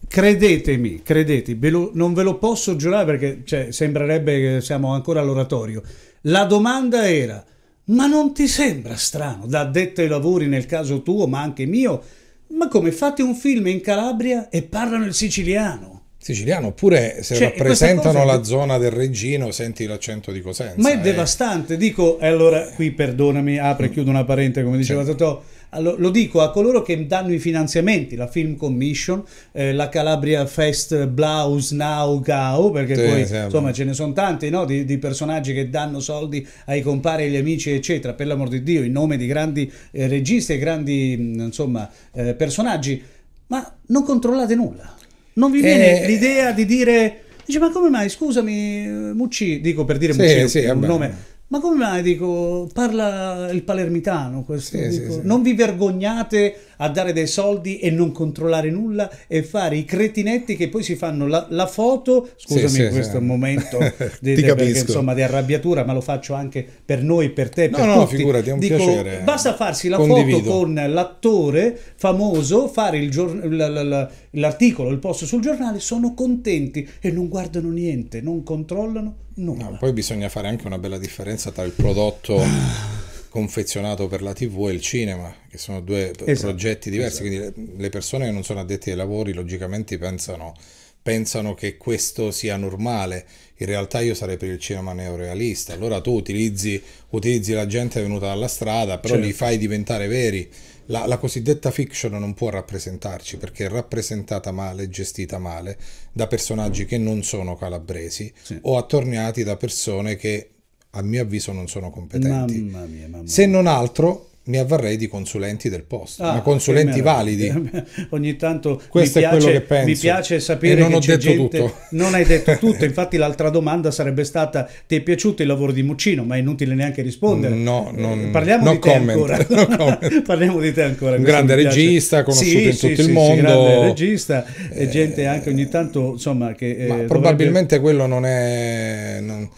Credetemi, 0.08 1.02
credetemi, 1.02 1.92
non 1.94 2.14
ve 2.14 2.24
lo 2.24 2.38
posso 2.38 2.76
giurare 2.76 3.06
perché 3.06 3.42
cioè, 3.44 3.72
sembrerebbe 3.72 4.40
che 4.40 4.62
siamo 4.62 4.94
ancora 4.94 5.20
all'oratorio. 5.20 5.82
La 6.22 6.46
domanda 6.46 7.10
era: 7.10 7.44
ma 7.86 8.06
non 8.06 8.34
ti 8.34 8.48
sembra 8.48 8.96
strano, 8.96 9.46
da 9.46 9.62
addetto 9.62 10.02
ai 10.02 10.08
lavori 10.08 10.48
nel 10.48 10.66
caso 10.66 11.02
tuo, 11.02 11.28
ma 11.28 11.42
anche 11.42 11.66
mio, 11.66 12.02
ma 12.50 12.68
come 12.68 12.92
fate 12.92 13.22
un 13.22 13.36
film 13.36 13.68
in 13.68 13.82
Calabria 13.82 14.50
e 14.50 14.64
parlano 14.64 15.06
il 15.06 15.14
siciliano? 15.14 15.95
Siciliano, 16.26 16.68
oppure 16.68 17.22
se 17.22 17.36
cioè, 17.36 17.54
rappresentano 17.56 18.26
la 18.26 18.42
zona 18.42 18.80
del 18.80 18.90
Reggino 18.90 19.52
senti 19.52 19.86
l'accento 19.86 20.32
di 20.32 20.42
Cosenza. 20.42 20.74
Ma 20.78 20.90
è 20.90 20.96
eh. 20.96 21.00
devastante, 21.00 21.78
dico, 21.78 22.18
e 22.18 22.26
allora 22.26 22.62
qui 22.74 22.90
perdonami, 22.90 23.60
apre 23.60 23.86
e 23.86 23.90
chiudo 23.92 24.10
una 24.10 24.24
parente 24.24 24.64
come 24.64 24.76
diceva 24.76 25.06
certo. 25.06 25.18
Totò, 25.24 25.44
allora, 25.70 25.98
lo 26.00 26.10
dico 26.10 26.42
a 26.42 26.50
coloro 26.50 26.82
che 26.82 27.06
danno 27.06 27.32
i 27.32 27.38
finanziamenti, 27.38 28.16
la 28.16 28.26
Film 28.26 28.56
Commission, 28.56 29.24
eh, 29.52 29.72
la 29.72 29.88
Calabria 29.88 30.48
Fest 30.48 31.06
Blaus 31.06 31.70
Now 31.74 32.20
Gau, 32.22 32.72
perché 32.72 32.96
sì, 32.96 33.04
poi 33.04 33.26
sì, 33.28 33.36
insomma 33.36 33.72
ce 33.72 33.84
ne 33.84 33.94
sono 33.94 34.12
tanti 34.12 34.50
no? 34.50 34.66
di, 34.66 34.84
di, 34.84 34.98
personaggi 34.98 35.54
che 35.54 35.70
danno 35.70 36.00
soldi 36.00 36.48
ai 36.66 36.82
compari, 36.82 37.26
agli 37.26 37.36
amici, 37.36 37.70
eccetera, 37.70 38.14
per 38.14 38.26
l'amor 38.26 38.50
di 38.50 38.64
Dio, 38.64 38.82
in 38.82 38.94
nome 38.94 39.18
di 39.18 39.28
grandi 39.28 39.72
eh, 39.92 40.08
registi 40.08 40.54
e 40.54 40.58
grandi 40.58 41.12
insomma, 41.12 41.88
eh, 42.14 42.34
personaggi, 42.34 43.00
ma 43.46 43.76
non 43.90 44.04
controllate 44.04 44.56
nulla. 44.56 44.96
Non 45.36 45.52
vi 45.52 45.62
viene 45.62 46.02
eh, 46.02 46.08
l'idea 46.08 46.52
di 46.52 46.66
dire 46.66 47.20
Dice, 47.46 47.60
ma 47.60 47.70
come 47.70 47.90
mai, 47.90 48.10
scusami, 48.10 48.88
Mucci, 49.14 49.62
dico 49.62 49.86
per 49.86 49.98
dire 50.00 50.14
Sì, 50.14 50.20
Mucci, 50.20 50.50
sì, 50.50 50.66
un 50.66 50.80
nome... 50.80 51.34
Ma 51.48 51.60
come 51.60 51.78
mai, 51.78 52.02
dico, 52.02 52.68
parla 52.74 53.52
il 53.52 53.62
palermitano 53.62 54.44
questo, 54.44 54.78
Sì, 54.78 54.92
sì, 54.92 55.00
dico, 55.02 55.14
sì. 55.14 55.20
non 55.24 55.44
vi 55.44 55.54
vergognate 55.54 56.56
a 56.78 56.90
dare 56.90 57.14
dei 57.14 57.28
soldi 57.28 57.80
e 57.80 57.90
non 57.90 58.12
controllare 58.12 58.70
nulla 58.70 59.10
e 59.28 59.44
fare 59.44 59.78
i 59.78 59.86
cretinetti 59.86 60.56
che 60.56 60.70
poi 60.70 60.84
si 60.84 60.96
fanno 60.96 61.28
la, 61.28 61.46
la 61.50 61.68
foto, 61.68 62.30
scusami 62.36 62.68
Sì, 62.70 62.84
sì, 62.84 62.90
questo 62.90 63.18
sì. 63.20 63.24
momento 63.24 63.78
di, 64.22 64.36
Ti 64.36 64.42
perché, 64.42 64.80
insomma, 64.80 65.14
di 65.14 65.22
arrabbiatura, 65.22 65.84
ma 65.86 65.94
lo 65.94 66.02
faccio 66.02 66.34
anche 66.34 66.66
per 66.86 67.02
noi, 67.04 67.30
per 67.30 67.50
te, 67.50 67.68
No, 67.70 67.78
per 67.78 67.86
no, 67.88 68.04
tutti. 68.04 68.16
figurati, 68.18 68.50
è 68.50 68.54
un 68.54 68.60
Dico, 68.60 68.76
piacere. 68.76 69.22
Basta 69.24 69.56
farsi 69.56 69.88
la 69.88 69.98
Condivido. 69.98 70.38
foto 70.40 70.50
con 70.52 70.74
l'attore 70.74 71.80
famoso, 71.96 72.68
fare 72.68 72.98
il 72.98 73.10
gior- 73.10 73.46
la- 73.46 73.70
la- 73.84 74.10
l'articolo, 74.32 74.90
il 74.90 75.00
post 75.00 75.26
sul 75.26 75.42
giornale, 75.42 75.80
sono 75.80 76.14
contenti 76.14 76.88
e 77.00 77.12
non 77.12 77.28
guardano 77.30 77.70
niente, 77.70 78.22
non 78.22 78.44
controllano 78.44 79.16
nulla. 79.36 79.70
No, 79.70 79.78
poi 79.80 79.94
bisogna 79.94 80.30
fare 80.30 80.48
anche 80.48 80.66
una 80.68 80.78
bella 80.78 80.98
differenza 80.98 81.52
tra 81.52 81.64
il 81.64 81.72
prodotto 81.72 82.42
confezionato 83.36 84.08
per 84.08 84.22
la 84.22 84.34
TV 84.34 84.68
e 84.70 84.74
il 84.74 84.82
cinema, 84.82 85.34
che 85.50 85.58
sono 85.58 85.82
due 85.82 86.12
Esatto, 86.26 86.48
progetti 86.48 86.90
diversi. 86.90 87.20
Quindi 87.20 87.38
le, 87.40 87.54
le 87.78 87.90
persone 87.90 88.26
che 88.26 88.32
non 88.32 88.44
sono 88.44 88.62
addetti 88.62 88.90
ai 88.92 88.96
lavori, 88.96 89.34
logicamente 89.34 89.98
pensano, 89.98 90.54
pensano 91.02 91.54
che 91.54 91.76
questo 91.78 92.32
sia 92.32 92.56
normale. 92.58 93.26
In 93.58 93.66
realtà 93.68 94.00
io 94.00 94.14
sarei 94.16 94.38
per 94.38 94.50
il 94.50 94.60
cinema 94.60 94.94
neorealista. 94.94 95.74
Allora 95.74 96.02
tu 96.02 96.14
utilizzi, 96.14 96.82
utilizzi 97.10 97.52
la 97.54 97.68
gente 97.68 98.02
venuta 98.02 98.28
dalla 98.28 98.48
strada, 98.48 98.98
però 99.00 99.14
Certo. 99.16 99.28
li 99.28 99.34
fai 99.34 99.58
diventare 99.58 100.08
veri. 100.08 100.50
La, 100.88 101.06
la 101.08 101.18
cosiddetta 101.18 101.72
fiction 101.72 102.12
non 102.14 102.34
può 102.36 102.50
rappresentarci 102.50 103.38
perché 103.38 103.66
è 103.66 103.70
rappresentata 103.70 104.52
male, 104.52 104.88
gestita 104.88 105.40
male 105.40 105.78
da 106.12 106.28
personaggi 106.28 106.86
che 106.86 106.98
non 107.00 107.24
sono 107.24 107.56
calabresi 107.56 108.32
Sì. 108.42 108.60
o 108.62 108.78
attorniati 108.78 109.44
da 109.44 109.56
persone 109.58 110.16
che 110.16 110.50
a 110.98 111.02
mio 111.02 111.22
avviso 111.22 111.52
non 111.52 111.68
sono 111.68 111.90
competenti. 111.90 112.62
Mamma 112.62 112.86
mia, 112.88 113.08
mamma 113.10 113.28
Se 113.28 113.46
non 113.46 113.68
altro 113.68 114.30
mi 114.48 114.58
avvarrei 114.58 114.96
di 114.96 115.08
consulenti 115.08 115.70
del 115.70 115.82
posto, 115.82 116.22
Ah, 116.22 116.34
ma 116.34 116.42
consulenti 116.42 117.02
validi. 117.02 117.52
Ogni 118.12 118.36
tanto 118.36 118.80
Questo 118.90 119.18
mi 119.18 119.26
è 119.26 119.28
piace, 119.30 119.44
quello 119.44 119.60
che 119.60 119.66
penso. 119.66 119.88
mi 119.88 119.96
piace 119.98 120.40
sapere 120.40 120.76
E 120.76 120.80
non 120.82 120.90
che 120.90 120.96
ho 120.96 121.00
c'è 121.00 121.18
detto 121.18 121.20
gente... 121.32 121.58
tutto. 121.58 121.74
Non 121.90 122.14
hai 122.14 122.26
detto 122.26 122.56
tutto, 122.62 122.86
infatti 122.86 123.18
l'altra 123.18 123.50
domanda 123.50 123.90
sarebbe 123.90 124.24
stata 124.24 124.70
ti 124.86 124.98
è 124.98 125.02
piaciuto 125.02 125.42
il 125.42 125.48
lavoro 125.48 125.72
di 125.72 125.82
Muccino, 125.82 126.24
ma 126.26 126.36
è 126.36 126.38
inutile 126.38 126.76
neanche 126.76 127.02
rispondere. 127.02 127.56
No, 127.56 127.92
Eh, 127.92 128.00
non- 128.00 128.30
Parliamo 128.32 128.66
no 128.66 128.72
di 128.74 128.80
te 128.80 128.90
comment, 128.92 129.10
ancora. 129.30 129.48
no. 129.78 130.22
Parliamo 130.22 130.60
di 130.60 130.74
te 130.74 130.82
ancora. 130.84 131.16
Un 131.16 131.24
grande 131.24 131.56
piace. 131.56 131.76
regista, 131.80 132.22
conosciuto 132.22 132.50
Sì, 132.60 132.66
in 132.66 132.74
sì, 132.74 132.88
tutto 132.90 133.02
sì, 133.02 133.08
il 133.08 133.14
mondo. 133.14 133.42
grande 133.42 133.80
regista 133.82 134.46
e 134.72 134.88
gente 134.90 135.26
anche 135.26 135.50
ogni 135.50 135.68
tanto, 135.68 136.12
insomma, 136.12 136.54
che... 136.54 136.70
eh, 136.70 136.86
dovrebbe- 136.86 137.08
probabilmente 137.08 137.80
quello 137.80 138.06
non 138.06 138.24
è... 138.28 139.18
non- 139.22 139.50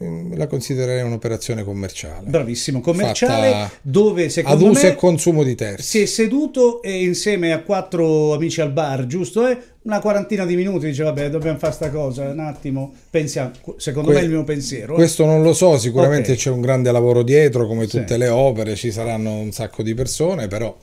la 0.00 0.46
considererei 0.46 1.02
un'operazione 1.02 1.64
commerciale. 1.64 2.28
Bravissimo, 2.28 2.80
commerciale, 2.80 3.68
dove 3.82 4.24
ad 4.24 4.30
secondo 4.30 4.68
uso 4.70 4.86
me 4.86 4.92
e 4.92 4.94
consumo 4.94 5.42
di 5.42 5.56
terzi. 5.56 5.82
si 5.82 6.00
è 6.02 6.06
seduto 6.06 6.82
e 6.82 7.02
insieme 7.02 7.52
a 7.52 7.62
quattro 7.62 8.32
amici 8.32 8.60
al 8.60 8.70
bar, 8.70 9.06
giusto? 9.06 9.48
Eh? 9.48 9.58
Una 9.82 9.98
quarantina 10.00 10.44
di 10.44 10.54
minuti 10.54 10.86
dice 10.86 11.02
vabbè 11.02 11.30
dobbiamo 11.30 11.58
fare 11.58 11.72
sta 11.72 11.90
cosa, 11.90 12.28
un 12.28 12.38
attimo, 12.38 12.92
pensiamo, 13.10 13.50
secondo 13.76 14.10
Que- 14.10 14.18
me 14.18 14.22
è 14.22 14.24
il 14.28 14.30
mio 14.34 14.44
pensiero. 14.44 14.92
eh. 14.92 14.96
Questo 14.96 15.24
non 15.24 15.42
lo 15.42 15.52
so, 15.52 15.76
sicuramente 15.78 16.32
Ok. 16.32 16.38
c'è 16.38 16.50
un 16.50 16.60
grande 16.60 16.92
lavoro 16.92 17.22
dietro, 17.22 17.66
come 17.66 17.88
Sì. 17.88 17.98
tutte 17.98 18.16
le 18.18 18.28
opere, 18.28 18.76
ci 18.76 18.92
saranno 18.92 19.32
un 19.38 19.50
sacco 19.50 19.82
di 19.82 19.94
persone, 19.94 20.46
però 20.46 20.76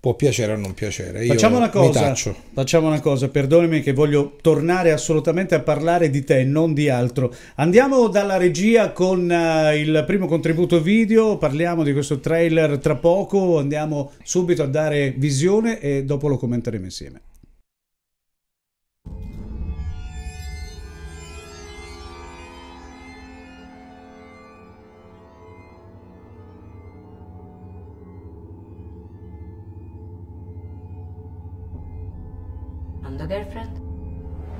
può 0.00 0.14
piacere 0.14 0.54
o 0.54 0.56
non 0.56 0.72
piacere. 0.72 1.24
Io 1.24 1.32
Facciamo 1.32 1.58
una 1.58 1.68
cosa, 1.68 2.14
facciamo 2.54 2.86
una 2.86 3.00
cosa, 3.00 3.28
perdonami 3.28 3.82
che 3.82 3.92
voglio 3.92 4.36
tornare 4.40 4.92
assolutamente 4.92 5.54
a 5.54 5.60
parlare 5.60 6.08
di 6.08 6.24
te, 6.24 6.42
non 6.42 6.72
di 6.72 6.88
altro. 6.88 7.32
Andiamo 7.56 8.08
dalla 8.08 8.38
regia 8.38 8.92
con 8.92 9.30
eh, 9.30 9.78
il 9.78 10.02
primo 10.06 10.26
contributo 10.26 10.80
video, 10.80 11.36
parliamo 11.36 11.82
di 11.84 11.92
questo 11.92 12.18
trailer 12.18 12.78
tra 12.78 12.96
poco, 12.96 13.58
andiamo 13.58 14.12
subito 14.24 14.62
a 14.62 14.66
dare 14.66 15.12
visione 15.16 15.78
e 15.80 16.02
dopo 16.04 16.28
lo 16.28 16.38
commenteremo 16.38 16.84
insieme. 16.84 17.20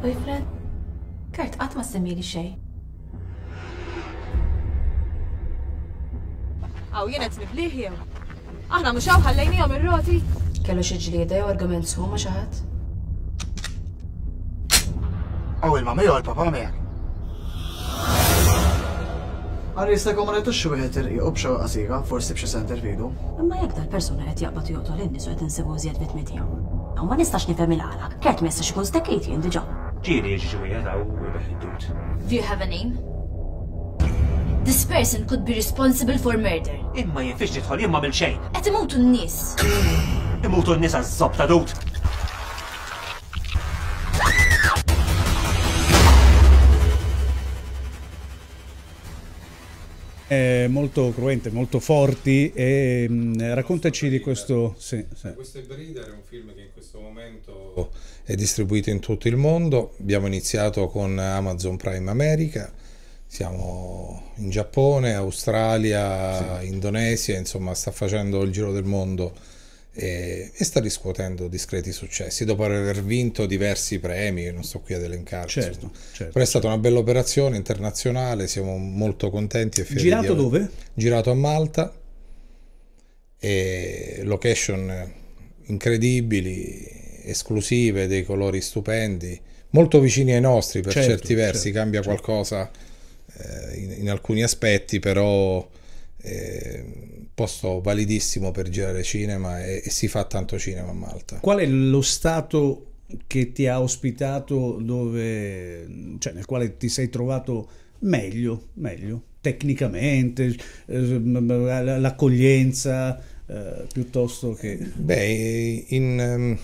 Boyfriend? 0.01 0.47
Kurt, 1.37 1.57
qatt 1.61 1.77
ma 1.77 1.83
semmili 1.85 2.25
xej. 2.25 2.55
Għaw 6.91 7.11
jenet 7.13 7.37
nibliħjew. 7.43 7.93
Aħna 8.71 8.95
mux 8.97 9.07
għaw 9.07 9.25
ħallejnijom 9.27 9.75
ir-roti. 9.77 10.17
Kellu 10.65 10.85
xi 10.87 10.97
ġlieda 11.05 11.43
jew 11.43 11.51
argument 11.53 11.89
su 11.89 12.07
ma 12.09 12.17
xi 12.21 12.33
ħadd? 12.33 12.61
Aw 15.69 15.77
il-mama 15.77 16.07
jew 16.07 16.17
il-papa 16.17 16.49
miegħek. 16.49 16.79
Għalli 19.77 19.95
jista' 19.99 20.17
komunitu 20.17 20.53
xi 20.57 20.73
wieħed 20.73 20.97
irqiq 21.03 21.29
b'xi 21.37 21.53
qasira, 21.61 22.01
forsi 22.09 22.35
b'xi 22.35 22.49
center 22.55 22.81
fidu. 22.81 23.13
Imma 23.37 23.61
jekk 23.61 23.77
dal-persuna 23.77 24.27
qed 24.31 24.47
jaqbad 24.47 24.73
joqtol 24.73 25.05
in-nies 25.05 25.29
u 25.29 25.35
qed 25.35 25.45
insibu 25.47 25.77
żjed 25.77 26.01
vitmi 26.01 26.25
tiegħu. 26.33 26.65
Aw 26.97 27.05
ma 27.07 27.21
nistax 27.21 27.47
nifhem 27.53 27.77
il-għala. 27.77 28.11
Kert 28.25 28.41
ma 28.41 28.51
jistax 28.51 28.73
ikun 28.75 28.89
stekejt 28.89 29.31
jien 29.31 29.45
diġà. 29.45 29.63
Ġieli 30.01 30.37
ġiġujiet 30.41 30.87
għaw 30.89 31.03
beħidut. 31.37 31.89
Do 32.29 32.35
you 32.35 32.43
have 32.43 32.65
a 32.65 32.69
name? 32.69 32.97
This 34.65 34.85
person 34.85 35.27
could 35.27 35.45
be 35.45 35.55
responsible 35.55 36.17
for 36.19 36.37
murder. 36.39 36.77
Imma 36.97 37.25
jinfix 37.27 37.57
titħol 37.59 37.85
imma 37.85 38.01
bil 38.05 38.15
xejn. 38.17 38.39
Qed 38.57 38.71
imutu 38.73 39.01
n-nies. 39.01 39.37
Imutu 40.47 40.77
n-nisa 40.77 41.03
z-zobta 41.05 41.49
dut. 41.51 41.75
È 50.31 50.69
molto 50.69 51.13
cruente, 51.13 51.51
molto 51.51 51.81
forti 51.81 52.53
e 52.55 53.05
mh, 53.09 53.53
raccontaci 53.53 54.09
di 54.09 54.21
questo... 54.21 54.77
Sì, 54.79 55.05
sì. 55.13 55.33
Questo 55.35 55.59
è 55.59 55.63
Breeder 55.63 56.07
è 56.07 56.13
un 56.13 56.23
film 56.25 56.55
che 56.55 56.61
in 56.61 56.69
questo 56.73 57.01
momento 57.01 57.91
è 58.23 58.37
distribuito 58.37 58.91
in 58.91 59.01
tutto 59.01 59.27
il 59.27 59.35
mondo. 59.35 59.95
Abbiamo 59.99 60.29
iniziato 60.29 60.87
con 60.87 61.19
Amazon 61.19 61.77
Prime 61.77 62.09
America, 62.09 62.73
siamo 63.27 64.31
in 64.37 64.51
Giappone, 64.51 65.15
Australia, 65.15 66.63
Indonesia, 66.63 67.37
insomma 67.37 67.75
sta 67.75 67.91
facendo 67.91 68.41
il 68.43 68.53
giro 68.53 68.71
del 68.71 68.85
mondo 68.85 69.33
e, 69.93 70.51
e 70.55 70.65
sta 70.65 70.81
riscuotendo 70.81 71.49
discreti 71.49 71.93
successi 71.93 72.45
dopo 72.45 72.65
aver 72.65 73.03
vinto 73.03 73.47
diversi 73.47 73.99
premi, 73.99 74.51
non 74.51 74.63
sto 74.63 74.81
qui 74.81 74.95
ad 74.95 75.03
elencarli. 75.03 75.51
Certo, 75.51 75.91
certo. 76.13 76.33
Però 76.33 76.45
è 76.45 76.49
stata 76.49 76.67
una 76.67 76.79
bella 76.79 76.99
operazione 76.99 77.57
internazionale, 77.57 78.47
siamo 78.47 78.77
molto 78.77 79.31
contenti 79.31 79.81
e 79.81 79.85
fieri 79.85 80.03
Girato 80.03 80.35
dove? 80.35 80.71
Girato 80.95 81.31
a 81.31 81.35
Malta 81.35 81.93
e 83.39 84.21
location 84.23 85.13
incredibili, 85.65 86.87
esclusive, 87.25 88.07
dei 88.07 88.25
colori 88.25 88.61
stupendi, 88.61 89.41
molto 89.71 90.01
vicini 90.01 90.33
ai 90.33 90.41
nostri 90.41 90.83
per 90.83 90.93
Certo, 90.93 91.11
certi 91.11 91.35
versi, 91.35 91.63
certo, 91.65 91.79
cambia 91.79 92.03
certo. 92.03 92.23
qualcosa 92.23 92.71
eh, 93.37 93.77
in, 93.77 93.95
in 93.99 94.11
alcuni 94.11 94.43
aspetti, 94.43 94.99
però 94.99 95.67
eh, 96.23 97.27
posto 97.35 97.81
validissimo 97.81 98.51
per 98.51 98.69
girare 98.69 99.03
cinema 99.03 99.65
e, 99.65 99.83
e 99.85 99.91
si 99.91 100.09
fa 100.09 100.25
tanto 100.25 100.59
cinema 100.59 100.91
a 100.91 100.95
Malta. 100.95 101.39
Qual 101.41 101.59
è 101.59 101.67
lo 101.67 102.03
stato 102.03 102.87
che 103.27 103.53
ti 103.53 103.67
ha 103.67 103.81
ospitato 103.81 104.79
dove, 104.81 106.17
cioè 106.19 106.33
nel 106.33 106.47
quale 106.47 106.77
ti 106.77 106.89
sei 106.89 107.09
trovato 107.09 107.69
meglio, 108.01 108.69
meglio 108.75 109.25
tecnicamente, 109.41 110.55
eh, 110.87 111.21
l'accoglienza, 111.99 113.19
eh, 113.47 113.87
piuttosto 113.93 114.53
che... 114.53 114.77
Beh, 114.77 115.87
in... 115.89 116.21
ehm, 116.21 116.59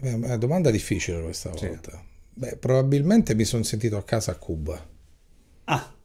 è 0.00 0.12
una 0.12 0.36
domanda 0.36 0.70
difficile 0.70 1.22
questa 1.22 1.56
Sì. 1.56 1.66
volta. 1.66 2.04
Beh, 2.34 2.56
probabilmente 2.56 3.34
mi 3.34 3.44
sono 3.44 3.62
sentito 3.62 3.96
a 3.96 4.04
casa 4.04 4.32
a 4.32 4.36
Cuba. 4.36 4.88
Ah, 5.64 5.95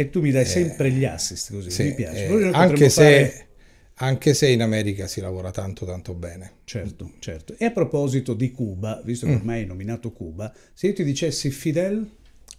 e 0.00 0.10
tu 0.10 0.20
mi 0.20 0.30
dai 0.30 0.44
sempre 0.46 0.90
gli 0.92 1.04
assist 1.04 1.50
così, 1.52 1.68
Eh, 1.68 1.72
Sì, 1.72 1.82
mi 1.82 1.94
piace. 1.94 2.26
eh, 2.26 2.48
anche, 2.52 2.88
se, 2.88 3.02
fare- 3.02 3.48
anche 3.94 4.34
se 4.34 4.48
in 4.48 4.62
America 4.62 5.06
si 5.08 5.20
lavora 5.20 5.50
tanto 5.50 5.84
tanto 5.84 6.14
bene. 6.14 6.52
Certo, 6.64 7.12
certo. 7.18 7.54
E 7.58 7.64
a 7.64 7.70
proposito 7.70 8.34
di 8.34 8.50
Cuba, 8.52 9.00
visto 9.04 9.26
che 9.26 9.32
Mm. 9.32 9.36
ormai 9.36 9.60
hai 9.60 9.66
nominato 9.66 10.12
Cuba, 10.12 10.52
se 10.74 10.88
io 10.88 10.92
ti 10.92 11.02
dicessi 11.04 11.50
Fidel... 11.50 12.06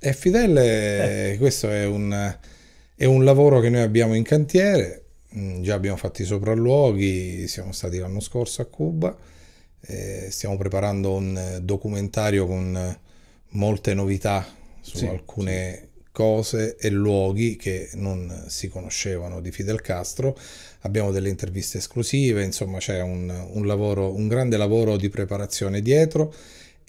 E 0.01 0.13
Fidel, 0.13 0.58
eh, 0.58 1.36
questo 1.38 1.69
è 1.69 1.86
un, 1.86 2.38
è 2.96 3.05
un 3.05 3.24
lavoro 3.25 3.60
che 3.60 3.69
noi 3.69 3.81
abbiamo 3.81 4.13
in 4.15 4.24
cantiere, 4.24 5.03
Mm, 5.38 5.62
già 5.62 5.75
abbiamo 5.75 5.96
fatto 5.96 6.24
i 6.24 6.25
sopralluoghi, 6.25 7.48
siamo 7.48 7.72
stati 7.72 8.00
l'anno 8.00 8.19
scorso 8.19 8.63
a 8.63 8.65
Cuba, 8.65 9.15
eh, 9.81 10.27
stiamo 10.31 10.58
preparando 10.58 11.13
un 11.13 11.38
eh, 11.38 11.62
documentario 11.62 12.48
con 12.48 12.75
eh, 12.75 13.00
molte 13.50 13.93
novità 13.93 14.43
su 14.81 14.98
Sì, 14.98 15.05
alcune 15.05 15.88
cose 16.12 16.75
e 16.78 16.89
luoghi 16.89 17.56
che 17.56 17.89
non 17.94 18.46
si 18.48 18.68
conoscevano 18.68 19.42
di 19.42 19.51
Fidel 19.51 19.82
Castro. 19.82 20.38
Abbiamo 20.82 21.12
delle 21.12 21.30
interviste 21.30 21.78
esclusive, 21.78 22.44
insomma 22.44 22.80
c'è 22.80 23.01
un, 23.01 23.30
un 23.30 23.66
lavoro, 23.66 24.13
un 24.13 24.28
grande 24.28 24.58
lavoro 24.58 24.98
di 24.98 25.10
preparazione 25.10 25.82
dietro 25.82 26.34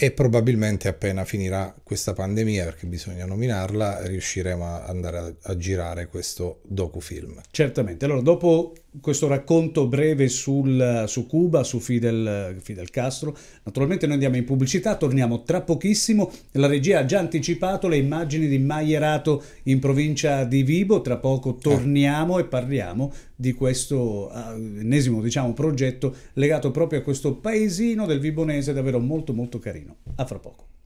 e 0.03 0.13
probabilmente 0.13 0.89
appena 0.89 1.27
finirà 1.27 1.75
questa 1.83 2.15
pandemia, 2.15 2.65
perché 2.65 2.87
bisogna 2.87 3.27
nominarla, 3.27 4.07
riusciremo 4.07 4.65
a 4.65 4.85
andare 4.87 5.19
a, 5.19 5.35
a 5.43 5.57
girare 5.59 6.07
questo 6.07 6.61
docufilm. 6.63 7.39
Certamente. 7.51 8.07
Allora, 8.07 8.23
dopo 8.23 8.73
questo 9.01 9.29
racconto 9.29 9.87
breve 9.87 10.29
sul, 10.29 11.05
su 11.07 11.27
Cuba, 11.27 11.63
su 11.63 11.79
Fidel, 11.79 12.57
Fidel 12.61 12.91
Castro, 12.91 13.37
naturalmente 13.63 14.07
noi 14.07 14.15
andiamo 14.15 14.37
in 14.37 14.45
pubblicità, 14.45 14.97
torniamo 14.97 15.43
tra 15.43 15.61
pochissimo. 15.61 16.31
La 16.53 16.67
regia 16.67 17.01
ha 17.01 17.05
già 17.05 17.21
anticipato 17.21 17.87
le 17.87 17.99
immagini 17.99 18.49
di 18.49 18.59
Maierato 18.59 19.43
in 19.65 19.79
provincia 19.79 20.45
di 20.45 20.63
Vibo. 20.63 21.01
Tra 21.01 21.19
poco 21.19 21.55
torniamo 21.55 22.39
e 22.39 22.45
parliamo 22.45 23.13
di 23.37 23.53
questo 23.53 24.29
ah, 24.31 24.55
ennesimo 24.55 25.23
diciamo, 25.23 25.53
progetto 25.53 26.15
legato 26.35 26.71
proprio 26.71 27.01
a 27.01 27.03
questo 27.03 27.35
paesino 27.37 28.07
del 28.07 28.19
Vibonese, 28.19 28.73
davvero 28.73 28.99
molto 28.99 29.33
molto 29.33 29.59
carino. 29.59 29.97
A 30.17 30.27
fra 30.27 30.39
poco. 30.39 30.80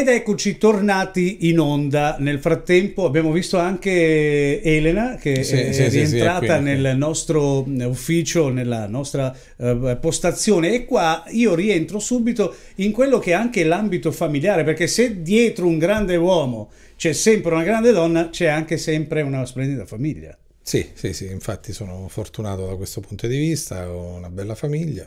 Ed 0.00 0.08
eccoci 0.08 0.56
tornati 0.56 1.50
in 1.50 1.58
onda. 1.58 2.16
Nel 2.20 2.38
frattempo 2.38 3.04
abbiamo 3.04 3.32
visto 3.32 3.58
anche 3.58 4.62
Elena 4.62 5.16
che 5.16 5.44
Sì, 5.44 5.56
è 5.56 5.72
sì, 5.74 5.74
sì, 5.74 5.90
sì, 5.90 5.98
è 5.98 6.04
rientrata 6.06 6.58
nel 6.58 6.96
nostro 6.96 7.66
ufficio, 7.68 8.48
nella 8.48 8.86
nostra 8.86 9.36
eh, 9.58 9.98
postazione 10.00 10.72
e 10.72 10.86
qua 10.86 11.24
io 11.28 11.54
rientro 11.54 11.98
subito 11.98 12.54
in 12.76 12.92
quello 12.92 13.18
che 13.18 13.32
è 13.32 13.34
anche 13.34 13.62
l'ambito 13.62 14.10
familiare, 14.10 14.64
perché 14.64 14.86
se 14.86 15.20
dietro 15.20 15.66
un 15.66 15.76
grande 15.76 16.16
uomo 16.16 16.70
c'è 16.96 17.12
sempre 17.12 17.52
una 17.52 17.62
grande 17.62 17.92
donna, 17.92 18.30
c'è 18.30 18.46
anche 18.46 18.78
sempre 18.78 19.20
una 19.20 19.44
splendida 19.44 19.84
famiglia. 19.84 20.34
Sì, 20.62 20.86
sì, 20.94 21.12
sì, 21.12 21.26
infatti 21.26 21.74
sono 21.74 22.06
fortunato 22.08 22.64
da 22.66 22.74
questo 22.74 23.02
punto 23.02 23.26
di 23.26 23.36
vista, 23.36 23.86
ho 23.90 24.14
una 24.14 24.30
bella 24.30 24.54
famiglia, 24.54 25.06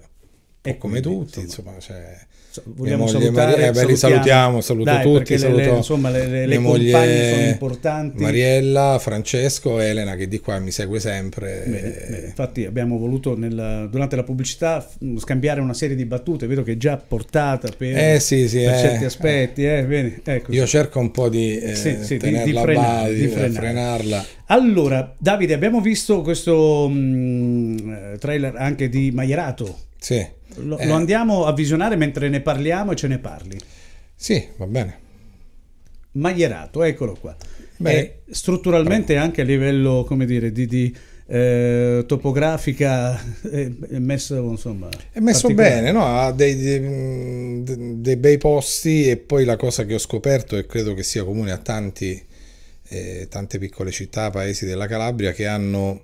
E 0.65 0.77
come 0.77 1.01
quindi, 1.01 1.25
tutti, 1.25 1.39
insomma, 1.41 1.73
c'è... 1.77 2.17
Vogliamo 2.65 3.07
salutare, 3.07 3.51
Maria- 3.51 3.67
eh, 3.67 3.71
beh, 3.87 3.95
salutiamo, 3.95 4.61
saluto 4.61 4.83
Dai, 4.91 5.01
tutti, 5.01 5.37
saluto 5.39 5.57
le, 5.71 5.75
insomma, 5.75 6.09
le, 6.11 6.27
le- 6.27 6.45
le 6.45 6.57
moglie 6.59 6.91
compagne 6.91 7.29
sono 7.29 7.41
importanti. 7.47 8.21
Mariella, 8.21 8.97
Francesco, 8.99 9.79
Elena 9.79 10.15
che 10.15 10.27
di 10.27 10.39
qua 10.39 10.59
mi 10.59 10.69
segue 10.69 10.99
sempre. 10.99 11.63
Bene, 11.65 11.79
eh, 12.05 12.09
bene. 12.11 12.25
Infatti 12.27 12.65
abbiamo 12.65 12.99
voluto 12.99 13.35
nel- 13.35 13.87
durante 13.89 14.15
la 14.15 14.21
pubblicità 14.21 14.87
scambiare 15.17 15.61
una 15.61 15.73
serie 15.73 15.95
di 15.95 16.05
battute, 16.05 16.45
vedo 16.45 16.61
che 16.61 16.73
è 16.73 16.77
già 16.77 16.95
portata 16.97 17.69
per, 17.75 17.97
Eh, 17.97 18.19
sì, 18.19 18.47
sì, 18.47 18.59
per 18.63 18.73
eh, 18.75 18.77
certi 18.77 19.05
aspetti. 19.05 19.65
eh, 19.65 20.19
ecco. 20.23 20.51
Io 20.53 20.67
cerco 20.67 20.99
un 20.99 21.09
po' 21.09 21.29
di, 21.29 21.57
eh, 21.57 21.73
Sì, 21.75 21.97
sì, 22.03 22.13
di- 22.13 22.19
tenerla 22.19 22.43
di 22.51 22.55
a 22.57 22.61
frenare, 22.61 22.85
bada, 23.01 23.09
di 23.09 23.27
frenare. 23.29 23.51
frenarla. 23.51 24.25
Allora, 24.45 25.15
Davide, 25.17 25.55
abbiamo 25.55 25.81
visto 25.81 26.21
questo 26.21 26.87
eh, 26.87 28.17
trailer 28.19 28.53
anche 28.57 28.89
di 28.89 29.09
Maierato. 29.11 29.77
Sì, 30.03 30.25
Lo, 30.55 30.77
Eh. 30.77 30.85
lo 30.85 30.93
andiamo 30.95 31.45
a 31.45 31.53
visionare 31.53 31.95
mentre 31.95 32.27
ne 32.27 32.41
parliamo 32.41 32.91
e 32.91 32.95
ce 32.95 33.07
ne 33.07 33.19
parli. 33.19 33.57
sì, 34.13 34.45
va 34.57 34.67
bene. 34.67 34.99
Maierato, 36.13 36.83
eccolo 36.83 37.15
qua. 37.19 37.33
Bene. 37.77 37.97
E 37.99 38.21
strutturalmente 38.31 39.15
anche 39.15 39.41
a 39.41 39.45
livello, 39.45 40.03
come 40.05 40.25
dire, 40.25 40.51
di, 40.51 40.67
di, 40.67 40.93
eh, 41.25 42.03
topografica 42.05 43.17
è, 43.49 43.71
è 43.89 43.97
messo, 43.99 44.35
insomma... 44.51 44.89
È 45.11 45.19
messo 45.19 45.47
bene, 45.53 45.91
no? 45.93 46.05
ha 46.05 46.31
dei, 46.33 46.55
dei- 46.55 46.79
mh, 46.81 48.01
dei 48.01 48.17
bei 48.17 48.37
posti 48.37 49.09
e 49.09 49.15
poi 49.17 49.45
la 49.45 49.55
cosa 49.55 49.85
che 49.85 49.93
ho 49.95 49.99
scoperto 49.99 50.57
e 50.57 50.65
credo 50.65 50.93
che 50.93 51.01
sia 51.03 51.23
comune 51.23 51.51
a 51.51 51.57
tanti, 51.57 52.21
eh, 52.89 53.27
tante 53.29 53.57
piccole 53.57 53.89
città, 53.91 54.29
paesi 54.29 54.65
della 54.65 54.85
Calabria 54.85 55.31
che 55.31 55.47
hanno 55.47 56.03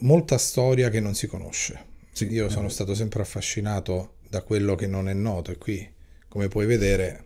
molta 0.00 0.38
storia 0.38 0.88
che 0.88 1.00
non 1.00 1.14
si 1.14 1.26
conosce. 1.26 1.94
Sì, 2.16 2.32
Io 2.32 2.48
sono 2.48 2.70
stato 2.70 2.94
sempre 2.94 3.20
affascinato 3.20 4.14
da 4.30 4.40
quello 4.40 4.74
che 4.74 4.86
non 4.86 5.06
è 5.06 5.12
noto 5.12 5.50
e 5.50 5.58
qui, 5.58 5.86
come 6.28 6.48
puoi 6.48 6.64
vedere, 6.64 7.24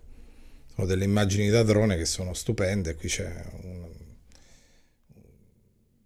ho 0.75 0.85
delle 0.85 1.05
immagini 1.05 1.49
da 1.49 1.63
drone 1.63 1.97
che 1.97 2.05
sono 2.05 2.35
stupende, 2.35 2.97
qui 2.97 3.09
c'è 3.09 3.33
un... 3.63 3.87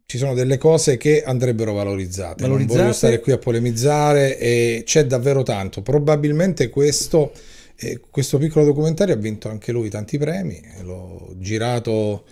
Ci 0.05 0.19
sono 0.19 0.35
delle 0.35 0.59
cose 0.59 0.99
che 0.99 1.23
andrebbero 1.25 1.73
valorizzate. 1.73 2.43
Non 2.43 2.51
Valorizzate. 2.51 2.81
voglio 2.83 2.93
stare 2.93 3.21
qui 3.21 3.33
a 3.33 3.39
polemizzare 3.39 4.39
e 4.39 4.83
c'è 4.85 5.07
davvero 5.07 5.43
tanto. 5.43 5.81
Probabilmente 5.81 6.69
questo, 6.69 7.33
eh, 7.77 7.99
questo 8.11 8.37
piccolo 8.37 8.67
documentario 8.67 9.15
ha 9.15 9.17
vinto 9.17 9.49
anche 9.49 9.73
lui 9.73 9.89
tanti 9.89 10.19
premi, 10.19 10.61
l'ho 10.83 11.33
girato 11.39 12.27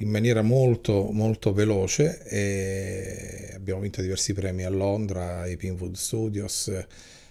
in 0.00 0.08
maniera 0.10 0.42
molto 0.42 1.10
molto 1.12 1.52
veloce 1.52 2.22
e 2.24 3.50
abbiamo 3.54 3.80
vinto 3.80 4.00
diversi 4.00 4.32
premi 4.32 4.64
a 4.64 4.70
Londra, 4.70 5.40
ai 5.40 5.56
Pinwood 5.56 5.94
Studios, 5.94 6.70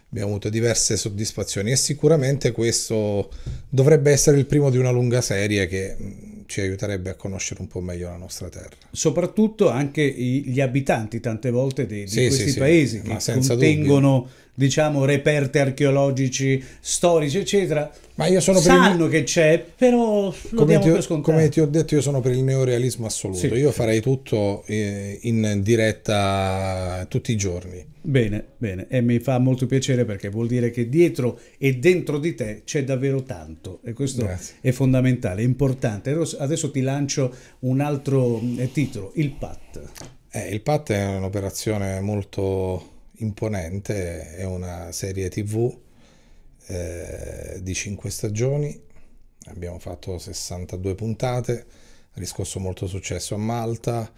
abbiamo 0.09 0.29
avuto 0.31 0.49
diverse 0.49 0.97
soddisfazioni 0.97 1.71
e 1.71 1.75
sicuramente 1.75 2.51
questo 2.51 3.29
dovrebbe 3.69 4.11
essere 4.11 4.37
il 4.37 4.45
primo 4.45 4.69
di 4.69 4.77
una 4.77 4.89
lunga 4.91 5.21
serie 5.21 5.67
che 5.67 5.95
mh, 5.97 6.43
ci 6.45 6.61
aiuterebbe 6.61 7.09
a 7.09 7.15
conoscere 7.15 7.61
un 7.61 7.67
po' 7.67 7.81
meglio 7.81 8.09
la 8.09 8.17
nostra 8.17 8.47
terra. 8.49 8.75
soprattutto 8.91 9.69
anche 9.69 10.05
gli 10.07 10.59
abitanti 10.61 11.19
tante 11.19 11.51
volte 11.51 11.85
di, 11.85 12.05
di 12.05 12.07
Sì, 12.07 12.25
questi 12.25 12.43
sì, 12.45 12.51
sì, 12.51 12.57
paesi 12.59 13.01
ma 13.03 13.17
che 13.17 13.31
contengono 13.31 14.29
diciamo 14.53 15.05
reperti 15.05 15.59
archeologici 15.59 16.63
storici 16.79 17.37
eccetera 17.39 17.91
Ma 18.17 18.27
io 18.27 18.39
sono 18.41 18.59
per 18.59 18.71
il- 18.71 18.77
sanno 18.77 19.07
che 19.07 19.23
c'è 19.23 19.63
però 19.75 20.33
Come 20.55 20.79
ti, 20.79 20.89
ho, 20.89 21.21
come 21.21 21.49
ti 21.49 21.59
ho 21.59 21.65
detto, 21.67 21.95
io 21.95 22.01
sono 22.01 22.19
per 22.19 22.31
il 22.33 22.43
neorealismo 22.43 23.05
assoluto. 23.05 23.39
Sì. 23.39 23.47
Io 23.47 23.71
farei 23.71 24.01
tutto 24.01 24.63
eh, 24.65 25.17
in 25.21 25.59
diretta 25.63 27.05
tutti 27.07 27.31
i 27.31 27.35
giorni. 27.37 27.85
bene 28.01 28.43
bene 28.57 28.87
e 28.89 29.01
mi 29.01 29.19
fa 29.19 29.37
molto 29.37 29.65
piacere 29.65 30.05
perché 30.05 30.29
vuol 30.29 30.47
dire 30.47 30.71
che 30.71 30.87
dietro 30.89 31.39
e 31.57 31.75
dentro 31.75 32.17
di 32.19 32.33
te 32.35 32.61
c'è 32.65 32.83
davvero 32.83 33.21
tanto 33.23 33.81
e 33.83 33.93
questo 33.93 34.23
Grazie. 34.23 34.55
è 34.61 34.71
fondamentale 34.71 35.41
è 35.41 35.45
importante 35.45 36.11
adesso, 36.39 36.71
ti 36.71 36.81
lancio 36.81 37.33
un 37.59 37.81
altro 37.81 38.41
eh, 38.57 38.71
titolo 38.71 39.11
il 39.15 39.31
PAT 39.31 39.81
Eh, 40.31 40.49
il 40.53 40.61
PAT 40.61 40.91
è 40.91 41.05
un'operazione 41.17 41.99
molto 41.99 42.95
imponente, 43.17 44.35
è 44.35 44.43
una 44.45 44.91
serie 44.91 45.29
tv 45.29 45.75
eh, 46.67 47.59
di 47.61 47.73
5 47.73 48.09
stagioni, 48.09 48.79
abbiamo 49.45 49.79
fatto 49.79 50.17
62 50.17 50.95
puntate, 50.95 51.65
ha 52.11 52.19
riscosso 52.19 52.59
molto 52.59 52.87
successo 52.87 53.35
a 53.35 53.37
Malta 53.37 54.11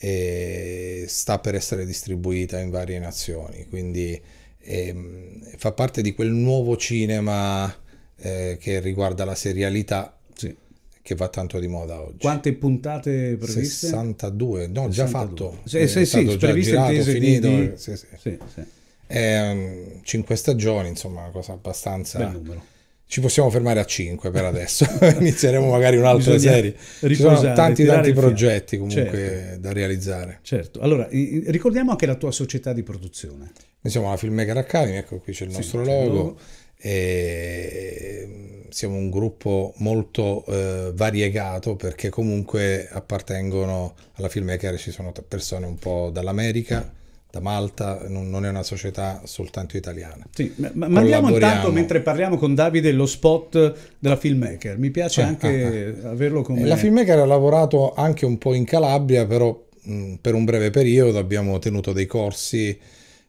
e 0.00 1.04
sta 1.08 1.38
per 1.40 1.54
essere 1.56 1.84
distribuita 1.84 2.58
in 2.60 2.70
varie 2.70 2.98
nazioni, 3.00 3.66
quindi 3.68 4.20
ehm, 4.60 5.56
fa 5.56 5.72
parte 5.72 6.02
di 6.02 6.14
quel 6.14 6.30
nuovo 6.30 6.76
cinema 6.76 7.74
eh, 8.16 8.56
che 8.60 8.78
riguarda 8.80 9.24
la 9.24 9.34
serialità 9.34 10.16
Sì. 10.34 10.54
che 11.02 11.14
va 11.16 11.28
tanto 11.28 11.58
di 11.58 11.66
moda 11.66 12.00
oggi. 12.00 12.18
Quante 12.18 12.52
puntate 12.54 13.36
previste? 13.36 13.86
62, 13.88 14.68
no, 14.68 14.88
già 14.88 15.06
62. 15.06 15.50
fatto. 15.50 15.60
Sì, 15.68 15.86
sì, 15.88 16.06
sì, 16.06 16.36
già 16.36 16.52
girato, 16.52 17.02
finito. 17.02 17.48
di- 17.48 17.72
sì, 17.76 17.96
sì. 17.96 18.06
Sì, 18.18 18.38
sì. 18.54 18.62
Ehm, 19.08 20.00
cinque 20.02 20.36
stagioni, 20.36 20.88
insomma, 20.88 21.22
una 21.22 21.30
cosa 21.30 21.52
abbastanza... 21.52 22.18
Bel 22.18 22.30
numero. 22.32 22.64
Ci 23.10 23.22
possiamo 23.22 23.48
fermare 23.48 23.80
a 23.80 23.86
5 23.86 24.30
per 24.30 24.44
adesso, 24.44 24.84
inizieremo 25.18 25.70
magari 25.70 25.96
un'altra 25.96 26.34
Bisogna 26.34 26.52
serie. 26.52 26.76
Ci 27.00 27.14
sono 27.14 27.40
tanti 27.54 27.86
tanti 27.86 28.12
progetti 28.12 28.76
comunque 28.76 29.10
Certo. 29.10 29.60
da 29.60 29.72
realizzare. 29.72 30.40
Certo, 30.42 30.80
allora 30.80 31.08
ricordiamo 31.10 31.92
anche 31.92 32.04
la 32.04 32.16
tua 32.16 32.30
società 32.30 32.74
di 32.74 32.82
produzione. 32.82 33.50
Noi 33.80 33.90
siamo 33.90 34.10
la 34.10 34.16
Filmmaker 34.18 34.58
Academy, 34.58 34.98
ecco 34.98 35.20
qui 35.20 35.32
c'è 35.32 35.46
il 35.46 35.52
nostro 35.52 35.80
il 35.80 35.86
logo. 35.86 36.12
logo. 36.12 36.38
E 36.76 38.24
mm, 38.26 38.68
siamo 38.68 38.96
un 38.96 39.08
gruppo 39.08 39.72
molto 39.78 40.44
eh, 40.46 40.92
variegato 40.94 41.76
perché 41.76 42.10
comunque 42.10 42.88
appartengono 42.90 43.94
alla 44.16 44.28
Filmmaker, 44.28 44.78
ci 44.78 44.90
sono 44.90 45.12
persone 45.26 45.64
un 45.64 45.76
po' 45.76 46.10
dall'America, 46.12 46.92
da 47.30 47.40
Malta, 47.40 48.06
non, 48.08 48.44
è 48.46 48.48
una 48.48 48.62
società 48.62 49.20
soltanto 49.24 49.76
italiana. 49.76 50.26
Sì, 50.32 50.52
ma 50.56 50.70
ma 50.74 50.86
Collaboriamo. 50.86 51.28
intanto 51.34 51.72
mentre 51.72 52.00
parliamo 52.00 52.38
con 52.38 52.54
Davide 52.54 52.90
lo 52.92 53.04
spot 53.06 53.74
della 53.98 54.16
filmmaker. 54.16 54.78
Mi 54.78 54.90
piace 54.90 55.22
Ah, 55.22 55.26
anche 55.26 55.98
averlo 56.04 56.40
come 56.42 56.64
La 56.64 56.76
Filmmaker 56.76 57.18
ha 57.18 57.26
lavorato 57.26 57.92
anche 57.94 58.24
un 58.24 58.38
po' 58.38 58.54
in 58.54 58.64
Calabria, 58.64 59.26
però 59.26 59.62
mh, 59.82 60.14
per 60.22 60.32
un 60.34 60.44
breve 60.44 60.70
periodo 60.70 61.18
abbiamo 61.18 61.58
tenuto 61.58 61.92
dei 61.92 62.06
corsi 62.06 62.78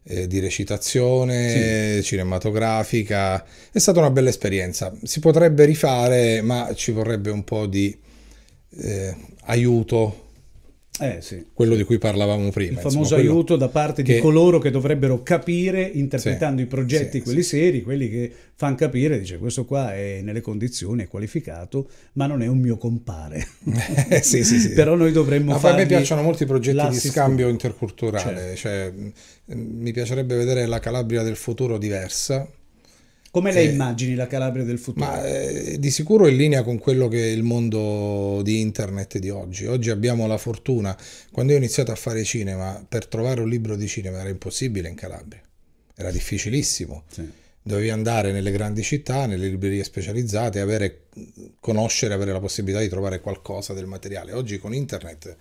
eh, 0.03 0.27
di 0.27 0.39
recitazione 0.39 2.01
cinematografica. 2.01 3.43
È 3.71 3.79
stata 3.79 3.99
una 3.99 4.11
bella 4.11 4.29
esperienza. 4.29 4.93
Si 5.03 5.19
potrebbe 5.19 5.65
rifare, 5.65 6.41
ma 6.41 6.71
ci 6.73 6.91
vorrebbe 6.91 7.31
un 7.31 7.43
po' 7.43 7.65
di 7.65 7.97
eh, 8.81 9.15
aiuto, 9.45 10.28
Eh 10.99 11.17
sì. 11.21 11.45
quello 11.53 11.75
di 11.75 11.83
cui 11.83 11.97
parlavamo 11.97 12.49
prima. 12.51 12.71
Il 12.71 12.75
insomma, 12.75 12.91
famoso 12.93 13.15
quello- 13.15 13.31
aiuto 13.31 13.55
da 13.55 13.67
parte 13.69 14.01
di 14.03 14.13
che- 14.13 14.19
coloro 14.19 14.59
che 14.59 14.69
dovrebbero 14.71 15.23
capire, 15.23 15.81
interpretando 15.83 16.57
Sì, 16.59 16.63
i 16.63 16.67
progetti, 16.67 17.17
sì, 17.19 17.23
quelli 17.23 17.41
seri, 17.43 17.81
quelli 17.81 18.09
che 18.09 18.31
fanno 18.55 18.75
capire, 18.75 19.17
dice 19.19 19.37
questo 19.37 19.65
qua 19.65 19.93
è 19.95 20.19
nelle 20.21 20.41
condizioni, 20.41 21.03
è 21.03 21.07
qualificato, 21.07 21.89
ma 22.13 22.25
non 22.27 22.41
è 22.41 22.47
un 22.47 22.57
mio 22.59 22.77
compare. 22.77 23.45
Eh, 24.09 24.21
sì, 24.23 24.43
sì, 24.43 24.59
sì. 24.59 24.69
Però 24.73 24.95
noi 24.95 25.11
dovremmo 25.11 25.57
fare. 25.57 25.73
a 25.73 25.77
me 25.77 25.85
piacciono 25.85 26.21
molti 26.21 26.45
progetti 26.45 26.89
di 26.89 26.97
scambio 26.99 27.47
interculturale, 27.47 28.55
Certo. 28.55 28.55
cioè, 28.57 28.91
mh, 28.91 29.11
mi 29.55 29.91
piacerebbe 29.91 30.35
vedere 30.35 30.65
la 30.65 30.79
Calabria 30.79 31.23
del 31.23 31.35
futuro 31.35 31.77
diversa. 31.77 32.47
Come 33.31 33.51
lei 33.51 33.67
Eh, 33.67 33.71
immagini 33.71 34.15
la 34.15 34.27
Calabria 34.27 34.63
del 34.63 34.79
futuro? 34.79 35.05
Ma 35.05 35.25
eh, 35.25 35.77
di 35.79 35.91
sicuro 35.91 36.27
in 36.27 36.35
linea 36.35 36.63
con 36.63 36.79
quello 36.79 37.07
che 37.07 37.21
è 37.21 37.27
il 37.31 37.43
mondo 37.43 38.41
di 38.43 38.59
internet 38.59 39.17
di 39.19 39.29
oggi. 39.29 39.65
Oggi 39.65 39.89
abbiamo 39.89 40.25
la 40.25 40.37
fortuna, 40.37 40.97
quando 41.31 41.51
io 41.51 41.57
ho 41.57 41.61
iniziato 41.61 41.91
a 41.91 41.95
fare 41.95 42.23
cinema, 42.23 42.83
per 42.87 43.05
trovare 43.07 43.41
un 43.41 43.49
libro 43.49 43.75
di 43.75 43.87
cinema 43.87 44.19
era 44.19 44.29
impossibile 44.29 44.89
in 44.89 44.95
Calabria, 44.95 45.41
era 45.95 46.11
difficilissimo. 46.11 47.03
Sì. 47.11 47.29
Dovevi 47.61 47.89
andare 47.89 48.31
nelle 48.31 48.51
grandi 48.51 48.81
città, 48.81 49.27
nelle 49.27 49.47
librerie 49.47 49.83
specializzate, 49.83 50.59
avere, 50.59 51.01
conoscere, 51.59 52.15
avere 52.15 52.31
la 52.31 52.39
possibilità 52.39 52.81
di 52.81 52.89
trovare 52.89 53.19
qualcosa 53.19 53.73
del 53.73 53.85
materiale. 53.85 54.31
Oggi 54.31 54.57
con 54.57 54.73
internet, 54.73 55.35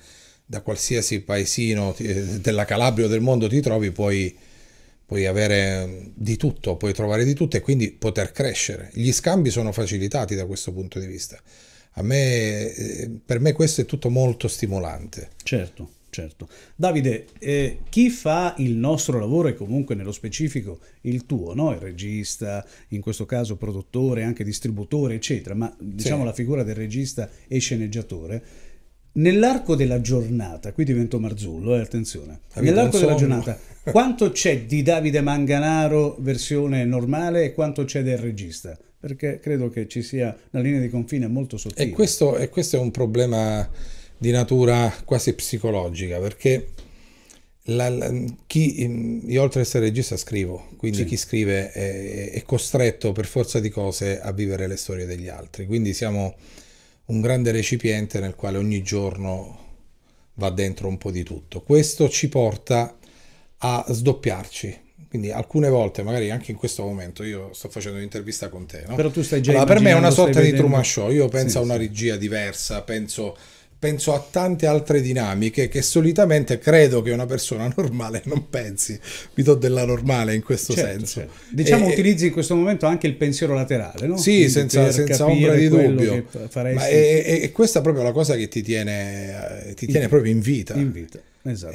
da 0.44 0.60
qualsiasi 0.60 1.20
paesino 1.20 1.92
ti- 1.92 2.40
della 2.40 2.66
Calabria 2.66 3.06
o 3.06 3.08
del 3.08 3.20
mondo 3.20 3.48
ti 3.48 3.60
trovi, 3.60 3.92
puoi, 3.92 4.36
puoi 5.08 5.24
avere 5.24 6.10
di 6.14 6.36
tutto, 6.36 6.76
puoi 6.76 6.92
trovare 6.92 7.24
di 7.24 7.32
tutto 7.32 7.56
e 7.56 7.60
quindi 7.62 7.92
poter 7.92 8.30
crescere. 8.30 8.90
Gli 8.92 9.10
scambi 9.10 9.48
sono 9.48 9.72
facilitati 9.72 10.34
da 10.34 10.44
questo 10.44 10.70
punto 10.70 10.98
di 10.98 11.06
vista. 11.06 11.40
A 11.92 12.02
me, 12.02 12.74
eh, 12.74 13.10
per 13.24 13.40
me 13.40 13.54
questo 13.54 13.80
è 13.80 13.86
tutto 13.86 14.10
molto 14.10 14.48
stimolante. 14.48 15.30
Certo, 15.42 15.92
certo. 16.10 16.46
Davide, 16.76 17.24
eh, 17.38 17.78
chi 17.88 18.10
fa 18.10 18.54
il 18.58 18.72
nostro 18.76 19.18
lavoro 19.18 19.48
e 19.48 19.54
comunque 19.54 19.94
nello 19.94 20.12
specifico 20.12 20.78
il 21.02 21.24
tuo, 21.24 21.54
no? 21.54 21.72
il 21.72 21.78
regista, 21.78 22.62
in 22.88 23.00
questo 23.00 23.24
caso 23.24 23.56
produttore, 23.56 24.24
anche 24.24 24.44
distributore, 24.44 25.14
eccetera, 25.14 25.54
ma 25.54 25.74
diciamo 25.80 26.20
Sì. 26.20 26.26
la 26.26 26.34
figura 26.34 26.62
del 26.64 26.74
regista 26.74 27.30
e 27.48 27.58
sceneggiatore, 27.60 28.42
nell'arco 29.12 29.74
della 29.74 30.02
giornata, 30.02 30.72
qui 30.72 30.84
divento 30.84 31.18
Marzullo, 31.18 31.76
eh, 31.76 31.80
attenzione, 31.80 32.40
nell'arco 32.56 32.98
della 32.98 33.14
giornata, 33.14 33.58
quanto 33.90 34.30
c'è 34.30 34.62
di 34.62 34.82
Davide 34.82 35.20
Manganaro 35.20 36.16
versione 36.20 36.84
normale 36.84 37.44
e 37.44 37.52
quanto 37.52 37.84
c'è 37.84 38.02
del 38.02 38.18
regista? 38.18 38.78
Perché 39.00 39.38
credo 39.40 39.68
che 39.70 39.86
ci 39.86 40.02
sia 40.02 40.36
una 40.50 40.62
linea 40.62 40.80
di 40.80 40.90
confine 40.90 41.28
molto 41.28 41.56
sottile. 41.56 41.84
E 41.84 41.90
questo, 41.90 42.36
e 42.36 42.48
questo 42.48 42.76
è 42.76 42.80
un 42.80 42.90
problema 42.90 43.68
di 44.16 44.30
natura 44.32 44.92
quasi 45.04 45.34
psicologica, 45.34 46.18
perché 46.18 46.70
la- 47.70 47.88
la- 47.88 48.12
chi, 48.46 49.22
io 49.26 49.42
oltre 49.42 49.60
ad 49.60 49.66
essere 49.66 49.84
regista 49.86 50.16
scrivo, 50.16 50.68
quindi 50.76 50.98
Sì. 50.98 51.04
chi 51.04 51.16
scrive 51.16 51.70
è, 51.70 52.30
è 52.32 52.42
costretto 52.42 53.12
per 53.12 53.26
forza 53.26 53.60
di 53.60 53.68
cose 53.68 54.20
a 54.20 54.32
vivere 54.32 54.66
le 54.66 54.76
storie 54.76 55.06
degli 55.06 55.28
altri, 55.28 55.66
quindi 55.66 55.94
siamo 55.94 56.34
un 57.06 57.20
grande 57.20 57.52
recipiente 57.52 58.18
nel 58.18 58.34
quale 58.34 58.58
ogni 58.58 58.82
giorno 58.82 59.66
va 60.34 60.50
dentro 60.50 60.88
un 60.88 60.98
po' 60.98 61.10
di 61.12 61.22
tutto. 61.22 61.60
Questo 61.62 62.08
ci 62.08 62.28
porta 62.28 62.97
a 63.58 63.84
sdoppiarci. 63.88 64.86
Quindi 65.08 65.30
alcune 65.30 65.68
volte, 65.70 66.02
magari 66.02 66.30
anche 66.30 66.50
in 66.50 66.58
questo 66.58 66.82
momento, 66.84 67.22
io 67.22 67.50
sto 67.54 67.70
facendo 67.70 67.96
un'intervista 67.96 68.48
con 68.50 68.66
te, 68.66 68.84
no? 68.86 68.94
Però 68.94 69.08
tu 69.10 69.22
stai 69.22 69.40
già 69.40 69.52
Allora, 69.52 69.66
per 69.66 69.80
me 69.80 69.90
è 69.90 69.94
una 69.94 70.10
sorta 70.10 70.40
di 70.40 70.52
Truman 70.52 70.84
Show. 70.84 71.10
Io 71.10 71.28
penso 71.28 71.50
Sì, 71.52 71.56
a 71.56 71.60
una 71.60 71.76
regia 71.76 72.16
diversa, 72.16 72.82
penso, 72.82 73.34
penso 73.78 74.12
a 74.12 74.22
tante 74.30 74.66
altre 74.66 75.00
dinamiche 75.00 75.68
che 75.68 75.80
solitamente 75.80 76.58
credo 76.58 77.00
che 77.00 77.10
una 77.12 77.24
persona 77.24 77.72
normale 77.74 78.20
non 78.26 78.50
pensi. 78.50 79.00
Vi 79.32 79.42
do 79.42 79.54
della 79.54 79.86
normale 79.86 80.34
in 80.34 80.42
questo 80.42 80.74
Certo, 80.74 80.90
senso. 80.98 81.20
certo. 81.20 81.32
Diciamo 81.52 81.88
E- 81.88 81.92
utilizzi 81.92 82.26
in 82.26 82.32
questo 82.32 82.54
momento 82.54 82.84
anche 82.84 83.06
il 83.06 83.14
pensiero 83.14 83.54
laterale, 83.54 84.06
no? 84.06 84.18
Sì, 84.18 84.32
Quindi 84.32 84.50
senza, 84.50 84.92
senza 84.92 85.24
ombra 85.26 85.54
di 85.54 85.68
dubbio. 85.68 86.26
faresti 86.50 86.74
Ma 86.76 86.86
è, 86.86 87.50
questa 87.52 87.80
proprio 87.80 88.02
la 88.04 88.12
cosa 88.12 88.36
che 88.36 88.48
ti 88.48 88.60
tiene, 88.60 89.68
eh, 89.70 89.74
ti 89.74 89.86
tiene 89.86 90.08
proprio 90.08 90.30
in 90.32 90.40
vita. 90.40 90.74
in 90.74 90.92
vita. 90.92 91.18
Esatto. 91.44 91.74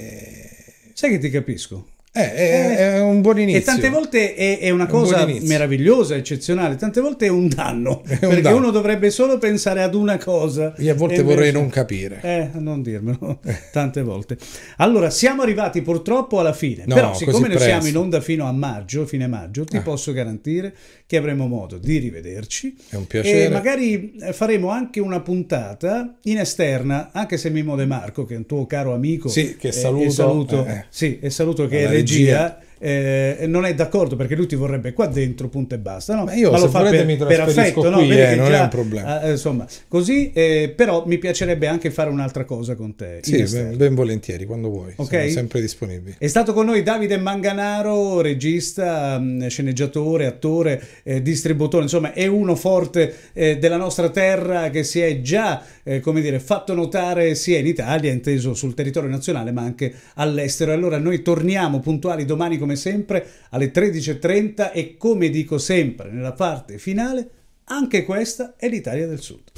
Sai 0.94 1.10
che 1.10 1.18
ti 1.18 1.30
capisco? 1.30 1.88
Eh, 2.16 2.32
è, 2.36 2.76
è 2.94 3.00
un 3.00 3.22
buon 3.22 3.40
inizio. 3.40 3.60
E 3.60 3.64
tante 3.64 3.90
volte 3.90 4.36
è, 4.36 4.60
è 4.60 4.70
una 4.70 4.84
È 4.88 4.92
un 4.92 5.00
cosa 5.00 5.22
inizio. 5.24 5.48
meravigliosa, 5.48 6.16
eccezionale, 6.16 6.76
tante 6.76 7.02
volte 7.02 7.26
è 7.26 7.30
un 7.30 7.48
danno, 7.48 8.04
un 8.08 8.18
perché 8.20 8.42
danno. 8.42 8.58
uno 8.58 8.70
dovrebbe 8.70 9.10
solo 9.10 9.40
pensare 9.40 9.82
ad 9.82 9.96
una 9.96 10.20
cosa. 10.20 10.76
Io 10.78 10.92
a 10.92 10.96
volte 10.96 11.16
invece- 11.22 11.36
vorrei 11.36 11.52
non 11.52 11.70
capire. 11.70 12.20
Eh, 12.22 12.50
non 12.60 12.84
dirmelo, 12.84 13.40
tante 13.74 14.04
volte. 14.04 14.38
Allora, 14.78 15.10
siamo 15.10 15.42
arrivati 15.42 15.82
purtroppo 15.82 16.38
alla 16.40 16.54
fine, 16.54 16.84
No, 16.86 16.94
però 16.94 17.16
siccome 17.16 17.48
noi 17.48 17.58
siamo 17.60 17.88
in 17.88 17.98
onda 17.98 18.22
fino 18.22 18.46
a 18.46 18.52
maggio, 18.52 19.08
fine 19.08 19.26
maggio, 19.26 19.64
ti 19.66 19.78
Ah. 19.78 19.82
posso 19.82 20.12
garantire 20.14 20.72
che 21.08 21.18
avremo 21.18 21.48
modo 21.48 21.80
di 21.80 21.98
rivederci. 21.98 22.76
È 22.90 22.96
un 22.96 23.08
piacere. 23.08 23.46
E 23.46 23.50
magari 23.50 24.14
eh, 24.22 24.34
faremo 24.34 24.70
anche 24.70 25.00
una 25.00 25.20
puntata 25.20 26.16
in 26.26 26.38
esterna, 26.38 27.10
anche 27.12 27.38
se 27.38 27.50
Mimo 27.50 27.76
De 27.76 27.88
Marco, 27.88 28.24
che 28.26 28.36
è 28.36 28.38
un 28.38 28.46
tuo 28.46 28.68
caro 28.68 28.94
amico, 28.94 29.30
Sì, 29.30 29.56
che 29.58 29.70
eh, 29.70 29.72
saluto, 29.72 30.04
e 30.06 30.10
saluto, 30.12 30.66
eh, 30.68 30.72
eh. 30.72 30.86
sì, 30.90 31.18
e 31.20 31.32
saluto 31.32 31.68
che 31.68 31.88
è 31.88 32.03
regia. 32.04 32.58
eh, 32.80 33.46
non 33.48 33.64
è 33.64 33.74
d'accordo 33.74 34.18
perché 34.18 34.36
lui 34.36 34.46
ti 34.46 34.56
vorrebbe 34.56 34.92
qua 34.92 35.06
dentro, 35.08 35.48
punto 35.48 35.74
e 35.74 35.78
basta. 35.78 36.16
No? 36.16 36.26
Ma 36.26 36.34
io, 36.34 36.52
lo 36.52 36.58
se 36.58 36.68
fa 36.68 36.80
volete, 36.80 36.98
per, 36.98 37.06
mi 37.06 37.16
per 37.16 37.40
affetto, 37.40 37.90
no? 37.90 37.98
qui, 38.00 38.08
Vedi 38.10 38.34
eh, 38.34 38.36
non 38.36 38.48
è 38.48 38.50
già- 38.50 38.62
un 38.64 38.68
problema. 38.70 39.22
eh, 39.22 39.32
insomma, 39.32 39.66
così, 39.88 40.32
eh, 40.34 40.74
però 40.76 41.06
mi 41.06 41.18
piacerebbe 41.18 41.66
anche 41.68 41.92
fare 41.92 42.10
un'altra 42.10 42.44
cosa 42.44 42.76
con 42.76 42.94
te. 42.96 43.20
Sì, 43.22 43.42
ben, 43.44 43.78
ben 43.78 43.96
volentieri, 43.96 44.44
quando 44.46 44.68
vuoi. 44.70 44.92
Ok. 44.98 45.08
Siamo 45.08 45.30
sempre 45.30 45.62
disponibili. 45.62 46.16
È 46.20 46.28
stato 46.28 46.52
con 46.52 46.66
noi 46.66 46.84
Davide 46.84 47.16
Manganaro, 47.18 48.20
regista, 48.20 49.18
mh, 49.18 49.48
sceneggiatore, 49.48 50.26
attore, 50.26 50.84
eh, 51.04 51.22
distributore, 51.22 51.84
insomma 51.84 52.12
è 52.12 52.28
uno 52.28 52.56
forte 52.56 53.14
eh, 53.32 53.58
della 53.60 53.78
nostra 53.78 54.10
terra 54.10 54.70
che 54.70 54.84
si 54.84 55.00
è 55.00 55.22
già, 55.22 55.64
eh, 55.84 56.00
come 56.00 56.22
dire, 56.22 56.40
fatto 56.40 56.74
notare 56.74 57.36
sia 57.36 57.60
in 57.60 57.68
Italia, 57.68 58.12
inteso 58.12 58.54
sul 58.54 58.74
territorio 58.74 59.10
nazionale, 59.10 59.52
ma 59.52 59.62
anche 59.62 59.94
all'estero. 60.16 60.72
Allora 60.72 60.98
noi 60.98 61.22
torniamo 61.22 61.80
puntuali 61.80 62.26
domani 62.26 62.58
come 62.58 62.76
sempre 62.76 63.26
alle 63.50 63.72
13.30 63.72 64.72
e 64.74 64.98
come 64.98 65.30
dico 65.30 65.58
sempre 65.58 66.10
nella 66.10 66.34
parte 66.34 66.78
finale, 66.78 67.30
anche 67.66 68.04
questa 68.04 68.56
è 68.58 68.68
l'Italia 68.68 69.08
del 69.08 69.22
Sud. 69.22 69.53